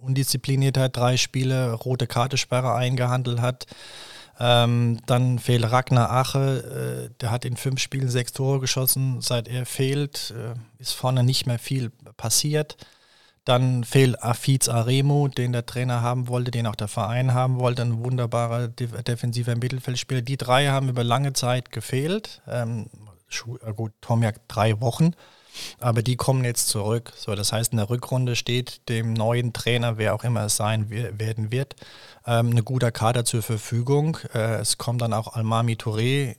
Undiszipliniertheit 0.00 0.96
drei 0.96 1.16
Spiele 1.16 1.72
rote 1.72 2.08
Kartesperre 2.08 2.74
eingehandelt 2.74 3.40
hat. 3.40 3.66
Ähm, 4.40 4.98
dann 5.06 5.38
fehlt 5.38 5.70
Ragnar 5.70 6.10
Ache, 6.10 7.08
äh, 7.08 7.14
der 7.20 7.30
hat 7.30 7.44
in 7.44 7.56
fünf 7.56 7.80
Spielen 7.80 8.08
sechs 8.08 8.32
Tore 8.32 8.58
geschossen. 8.58 9.20
Seit 9.20 9.46
er 9.46 9.66
fehlt, 9.66 10.34
äh, 10.36 10.54
ist 10.80 10.94
vorne 10.94 11.22
nicht 11.22 11.46
mehr 11.46 11.60
viel 11.60 11.90
passiert. 12.16 12.76
Dann 13.44 13.84
fehlt 13.84 14.20
Afiz 14.22 14.68
Aremo, 14.68 15.28
den 15.28 15.52
der 15.52 15.66
Trainer 15.66 16.00
haben 16.00 16.26
wollte, 16.26 16.50
den 16.50 16.66
auch 16.66 16.76
der 16.76 16.88
Verein 16.88 17.34
haben 17.34 17.60
wollte, 17.60 17.82
ein 17.82 18.04
wunderbarer 18.04 18.68
defensiver 18.68 19.54
Mittelfeldspieler. 19.54 20.22
Die 20.22 20.36
drei 20.36 20.68
haben 20.68 20.88
über 20.88 21.04
lange 21.04 21.34
Zeit 21.34 21.70
gefehlt. 21.70 22.42
Ähm, 22.48 22.86
äh, 23.64 23.72
gut, 23.72 23.92
Tomiak 24.00 24.46
drei 24.48 24.80
Wochen. 24.80 25.14
Aber 25.80 26.02
die 26.02 26.16
kommen 26.16 26.44
jetzt 26.44 26.68
zurück. 26.68 27.12
So, 27.16 27.34
das 27.34 27.52
heißt, 27.52 27.72
in 27.72 27.78
der 27.78 27.90
Rückrunde 27.90 28.36
steht 28.36 28.88
dem 28.88 29.12
neuen 29.12 29.52
Trainer, 29.52 29.98
wer 29.98 30.14
auch 30.14 30.24
immer 30.24 30.46
es 30.46 30.56
sein 30.56 30.88
werden 30.90 31.52
wird, 31.52 31.76
ähm, 32.26 32.50
ein 32.50 32.64
guter 32.64 32.90
Kader 32.90 33.24
zur 33.24 33.42
Verfügung. 33.42 34.18
Äh, 34.34 34.56
es 34.56 34.78
kommt 34.78 35.02
dann 35.02 35.12
auch 35.12 35.34
Almami 35.34 35.74
Touré 35.74 36.36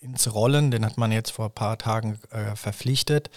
ins 0.00 0.32
Rollen, 0.32 0.70
den 0.70 0.84
hat 0.84 0.98
man 0.98 1.10
jetzt 1.12 1.30
vor 1.30 1.46
ein 1.46 1.54
paar 1.54 1.78
Tagen 1.78 2.20
äh, 2.30 2.54
verpflichtet. 2.54 3.30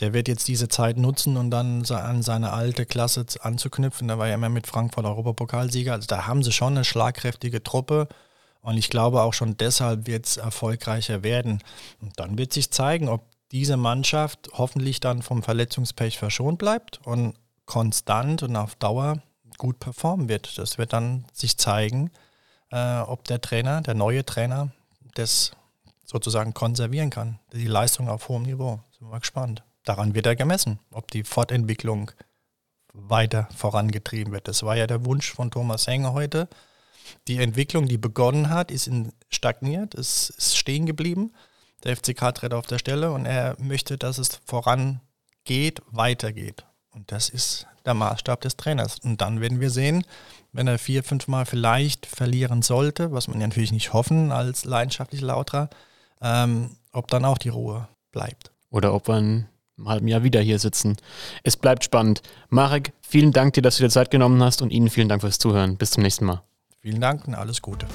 Der 0.00 0.12
wird 0.12 0.26
jetzt 0.28 0.48
diese 0.48 0.68
Zeit 0.68 0.96
nutzen 0.96 1.36
und 1.36 1.50
dann 1.50 1.84
an 1.86 2.22
seine 2.22 2.52
alte 2.52 2.84
Klasse 2.84 3.26
anzuknüpfen. 3.40 4.08
Da 4.08 4.18
war 4.18 4.26
ja 4.28 4.34
immer 4.34 4.48
mit 4.48 4.66
Frankfurt 4.66 5.04
Europapokalsieger. 5.04 5.92
Also 5.92 6.06
da 6.08 6.26
haben 6.26 6.42
sie 6.42 6.50
schon 6.50 6.74
eine 6.74 6.84
schlagkräftige 6.84 7.62
Truppe. 7.62 8.08
Und 8.64 8.78
ich 8.78 8.88
glaube 8.88 9.20
auch 9.20 9.34
schon 9.34 9.58
deshalb 9.58 10.06
wird 10.06 10.24
es 10.24 10.38
erfolgreicher 10.38 11.22
werden. 11.22 11.62
Und 12.00 12.18
dann 12.18 12.38
wird 12.38 12.54
sich 12.54 12.70
zeigen, 12.70 13.10
ob 13.10 13.26
diese 13.52 13.76
Mannschaft 13.76 14.48
hoffentlich 14.54 15.00
dann 15.00 15.20
vom 15.20 15.42
Verletzungspech 15.42 16.18
verschont 16.18 16.58
bleibt 16.58 16.98
und 17.04 17.34
konstant 17.66 18.42
und 18.42 18.56
auf 18.56 18.74
Dauer 18.76 19.18
gut 19.58 19.78
performen 19.80 20.30
wird. 20.30 20.56
Das 20.56 20.78
wird 20.78 20.94
dann 20.94 21.26
sich 21.34 21.58
zeigen, 21.58 22.10
äh, 22.70 23.00
ob 23.00 23.24
der 23.24 23.42
Trainer, 23.42 23.82
der 23.82 23.92
neue 23.92 24.24
Trainer, 24.24 24.70
das 25.14 25.52
sozusagen 26.06 26.54
konservieren 26.54 27.10
kann. 27.10 27.38
Die 27.52 27.66
Leistung 27.66 28.08
auf 28.08 28.30
hohem 28.30 28.44
Niveau. 28.44 28.80
Sind 28.98 29.10
wir 29.10 29.20
gespannt. 29.20 29.62
Daran 29.84 30.14
wird 30.14 30.24
er 30.24 30.36
gemessen, 30.36 30.78
ob 30.90 31.10
die 31.10 31.24
Fortentwicklung 31.24 32.12
weiter 32.94 33.46
vorangetrieben 33.54 34.32
wird. 34.32 34.48
Das 34.48 34.62
war 34.62 34.74
ja 34.74 34.86
der 34.86 35.04
Wunsch 35.04 35.34
von 35.34 35.50
Thomas 35.50 35.86
Henger 35.86 36.14
heute. 36.14 36.48
Die 37.28 37.38
Entwicklung, 37.38 37.86
die 37.86 37.98
begonnen 37.98 38.50
hat, 38.50 38.70
ist 38.70 38.90
stagniert, 39.28 39.94
ist, 39.94 40.30
ist 40.30 40.56
stehen 40.56 40.86
geblieben. 40.86 41.32
Der 41.84 41.96
FCK 41.96 42.34
tritt 42.34 42.54
auf 42.54 42.66
der 42.66 42.78
Stelle 42.78 43.12
und 43.12 43.26
er 43.26 43.56
möchte, 43.58 43.98
dass 43.98 44.18
es 44.18 44.40
vorangeht, 44.46 45.82
weitergeht. 45.90 46.64
Und 46.90 47.10
das 47.12 47.28
ist 47.28 47.66
der 47.84 47.94
Maßstab 47.94 48.40
des 48.40 48.56
Trainers. 48.56 48.98
Und 49.00 49.20
dann 49.20 49.40
werden 49.40 49.60
wir 49.60 49.70
sehen, 49.70 50.04
wenn 50.52 50.66
er 50.66 50.78
vier, 50.78 51.02
fünf 51.02 51.28
Mal 51.28 51.44
vielleicht 51.44 52.06
verlieren 52.06 52.62
sollte, 52.62 53.12
was 53.12 53.28
man 53.28 53.40
ja 53.40 53.46
natürlich 53.46 53.72
nicht 53.72 53.92
hoffen 53.92 54.32
als 54.32 54.64
leidenschaftlicher 54.64 55.26
Lauterer, 55.26 55.68
ähm, 56.22 56.76
ob 56.92 57.08
dann 57.08 57.24
auch 57.24 57.38
die 57.38 57.48
Ruhe 57.48 57.88
bleibt. 58.12 58.52
Oder 58.70 58.94
ob 58.94 59.08
wir 59.08 59.18
in 59.18 59.46
einem 59.76 59.88
halben 59.88 60.08
Jahr 60.08 60.22
wieder 60.22 60.40
hier 60.40 60.58
sitzen. 60.58 60.96
Es 61.42 61.56
bleibt 61.56 61.84
spannend. 61.84 62.22
Marek, 62.48 62.92
vielen 63.02 63.32
Dank 63.32 63.54
dir, 63.54 63.62
dass 63.62 63.76
du 63.76 63.82
dir 63.82 63.90
Zeit 63.90 64.10
genommen 64.10 64.42
hast 64.42 64.62
und 64.62 64.70
Ihnen 64.70 64.88
vielen 64.88 65.08
Dank 65.08 65.20
fürs 65.20 65.38
Zuhören. 65.38 65.76
Bis 65.76 65.90
zum 65.90 66.02
nächsten 66.02 66.24
Mal. 66.24 66.42
Vielen 66.84 67.00
Dank 67.00 67.26
und 67.26 67.34
alles 67.34 67.62
Gute. 67.62 67.86